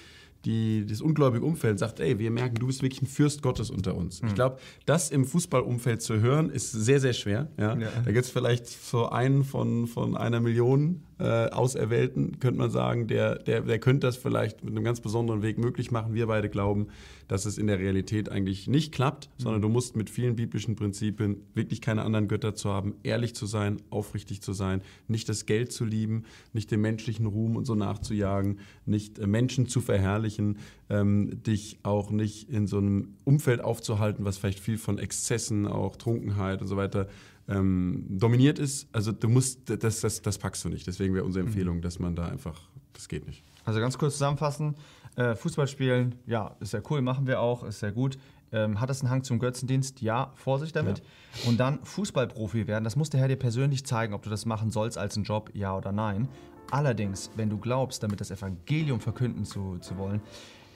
die, 0.44 0.86
das 0.86 1.00
ungläubige 1.00 1.44
Umfeld 1.44 1.78
sagt, 1.78 2.00
ey, 2.00 2.18
wir 2.18 2.30
merken, 2.30 2.56
du 2.56 2.66
bist 2.66 2.82
wirklich 2.82 3.02
ein 3.02 3.06
Fürst 3.06 3.42
Gottes 3.42 3.70
unter 3.70 3.94
uns. 3.94 4.22
Mhm. 4.22 4.28
Ich 4.28 4.34
glaube, 4.34 4.58
das 4.86 5.10
im 5.10 5.24
Fußballumfeld 5.24 6.02
zu 6.02 6.20
hören, 6.20 6.50
ist 6.50 6.72
sehr, 6.72 7.00
sehr 7.00 7.12
schwer. 7.12 7.48
Ja? 7.58 7.76
ja. 7.76 7.88
Da 8.04 8.12
gibt 8.12 8.24
es 8.24 8.30
vielleicht 8.30 8.66
so 8.66 9.08
einen 9.08 9.44
von, 9.44 9.86
von 9.86 10.16
einer 10.16 10.40
Million 10.40 11.02
äh, 11.18 11.48
Auserwählten, 11.50 12.40
könnte 12.40 12.58
man 12.58 12.70
sagen, 12.70 13.06
der, 13.06 13.36
der, 13.36 13.60
der 13.60 13.78
könnte 13.78 14.06
das 14.06 14.16
vielleicht 14.16 14.64
mit 14.64 14.74
einem 14.74 14.84
ganz 14.84 15.00
besonderen 15.00 15.42
Weg 15.42 15.58
möglich 15.58 15.90
machen. 15.90 16.14
Wir 16.14 16.26
beide 16.26 16.48
glauben, 16.48 16.88
dass 17.28 17.46
es 17.46 17.56
in 17.56 17.68
der 17.68 17.78
Realität 17.78 18.28
eigentlich 18.28 18.66
nicht 18.66 18.92
klappt, 18.92 19.28
mhm. 19.28 19.42
sondern 19.42 19.62
du 19.62 19.68
musst 19.68 19.96
mit 19.96 20.10
vielen 20.10 20.36
biblischen 20.36 20.76
Prinzipien 20.76 21.36
wirklich 21.54 21.80
keine 21.80 22.02
anderen 22.02 22.28
Götter 22.28 22.54
zu 22.54 22.70
haben, 22.70 22.94
ehrlich 23.02 23.34
zu 23.34 23.46
sein, 23.46 23.78
aufrichtig 23.90 24.42
zu 24.42 24.52
sein, 24.52 24.82
nicht 25.06 25.28
das 25.28 25.46
Geld 25.46 25.72
zu 25.72 25.84
lieben, 25.84 26.24
nicht 26.52 26.70
den 26.70 26.80
menschlichen 26.80 27.26
Ruhm 27.26 27.56
und 27.56 27.64
so 27.64 27.74
nachzujagen, 27.74 28.58
nicht 28.84 29.18
äh, 29.18 29.26
Menschen 29.26 29.68
zu 29.68 29.80
verherrlichen, 29.80 30.58
ähm, 30.90 31.42
dich 31.44 31.78
auch 31.82 32.10
nicht 32.10 32.50
in 32.50 32.66
so 32.66 32.78
einem 32.78 33.14
Umfeld 33.24 33.62
aufzuhalten, 33.62 34.24
was 34.24 34.38
vielleicht 34.38 34.60
viel 34.60 34.78
von 34.78 34.98
Exzessen, 34.98 35.66
auch 35.66 35.96
Trunkenheit 35.96 36.60
und 36.60 36.68
so 36.68 36.76
weiter 36.76 37.08
ähm, 37.48 38.04
dominiert 38.08 38.58
ist. 38.58 38.88
Also 38.92 39.12
du 39.12 39.28
musst, 39.28 39.70
das, 39.70 40.00
das, 40.00 40.22
das 40.22 40.38
packst 40.38 40.64
du 40.64 40.68
nicht. 40.68 40.86
Deswegen 40.86 41.14
wäre 41.14 41.24
unsere 41.24 41.42
mhm. 41.42 41.48
Empfehlung, 41.48 41.82
dass 41.82 41.98
man 41.98 42.16
da 42.16 42.26
einfach 42.26 42.60
Das 42.92 43.08
geht 43.08 43.26
nicht. 43.26 43.44
Also 43.64 43.80
ganz 43.80 43.98
kurz 43.98 44.14
zusammenfassen: 44.14 44.76
äh, 45.16 45.34
Fußball 45.34 45.68
spielen, 45.68 46.16
ja, 46.26 46.56
ist 46.60 46.72
ja 46.72 46.80
cool, 46.90 47.02
machen 47.02 47.26
wir 47.26 47.40
auch, 47.40 47.64
ist 47.64 47.80
sehr 47.80 47.92
gut. 47.92 48.18
Ähm, 48.52 48.80
hat 48.80 48.88
das 48.88 49.00
einen 49.00 49.10
Hang 49.10 49.24
zum 49.24 49.38
Götzendienst? 49.40 50.00
Ja, 50.00 50.32
Vorsicht 50.36 50.76
damit. 50.76 50.98
Ja. 50.98 51.48
Und 51.48 51.58
dann 51.58 51.84
Fußballprofi 51.84 52.66
werden, 52.68 52.84
das 52.84 52.94
muss 52.94 53.10
der 53.10 53.20
Herr 53.20 53.28
dir 53.28 53.36
persönlich 53.36 53.84
zeigen, 53.84 54.14
ob 54.14 54.22
du 54.22 54.30
das 54.30 54.46
machen 54.46 54.70
sollst 54.70 54.96
als 54.96 55.16
einen 55.16 55.24
Job, 55.24 55.50
ja 55.54 55.76
oder 55.76 55.90
nein. 55.90 56.28
Allerdings, 56.70 57.30
wenn 57.36 57.50
du 57.50 57.58
glaubst, 57.58 58.02
damit 58.02 58.20
das 58.20 58.30
Evangelium 58.30 59.00
verkünden 59.00 59.44
zu, 59.44 59.78
zu 59.78 59.96
wollen, 59.98 60.20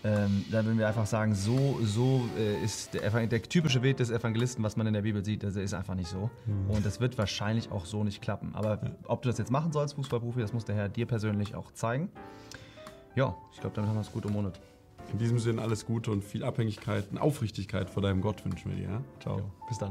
ähm, 0.04 0.44
dann 0.50 0.64
würden 0.64 0.78
wir 0.78 0.86
einfach 0.86 1.06
sagen, 1.06 1.34
so, 1.34 1.80
so 1.82 2.22
äh, 2.38 2.62
ist 2.62 2.94
der, 2.94 3.26
der, 3.26 3.42
typische 3.42 3.82
Weg 3.82 3.96
des 3.96 4.10
Evangelisten, 4.10 4.62
was 4.62 4.76
man 4.76 4.86
in 4.86 4.94
der 4.94 5.02
Bibel 5.02 5.24
sieht, 5.24 5.42
das 5.42 5.56
ist 5.56 5.74
einfach 5.74 5.94
nicht 5.94 6.08
so. 6.08 6.30
Mhm. 6.46 6.70
Und 6.70 6.86
das 6.86 7.00
wird 7.00 7.18
wahrscheinlich 7.18 7.72
auch 7.72 7.84
so 7.84 8.04
nicht 8.04 8.22
klappen. 8.22 8.54
Aber 8.54 8.80
ja. 8.82 8.90
ob 9.06 9.22
du 9.22 9.28
das 9.28 9.38
jetzt 9.38 9.50
machen 9.50 9.72
sollst, 9.72 9.94
Fußballprofi, 9.94 10.40
das 10.40 10.52
muss 10.52 10.64
der 10.64 10.76
Herr 10.76 10.88
dir 10.88 11.06
persönlich 11.06 11.54
auch 11.54 11.72
zeigen. 11.72 12.10
Ja, 13.16 13.34
ich 13.52 13.60
glaube, 13.60 13.74
damit 13.74 13.88
haben 13.88 13.96
wir 13.96 14.02
es 14.02 14.12
gut 14.12 14.24
ummundet. 14.24 14.60
In 15.12 15.18
diesem 15.18 15.38
Sinne 15.38 15.62
alles 15.62 15.86
Gute 15.86 16.10
und 16.12 16.22
viel 16.22 16.44
Abhängigkeit 16.44 17.10
und 17.10 17.18
Aufrichtigkeit 17.18 17.90
vor 17.90 18.02
deinem 18.02 18.20
Gott 18.20 18.44
wünschen 18.44 18.70
wir 18.70 18.76
dir. 18.76 18.90
Ja? 18.90 19.00
Ciao. 19.20 19.38
Jo. 19.38 19.50
Bis 19.68 19.78
dann. 19.78 19.90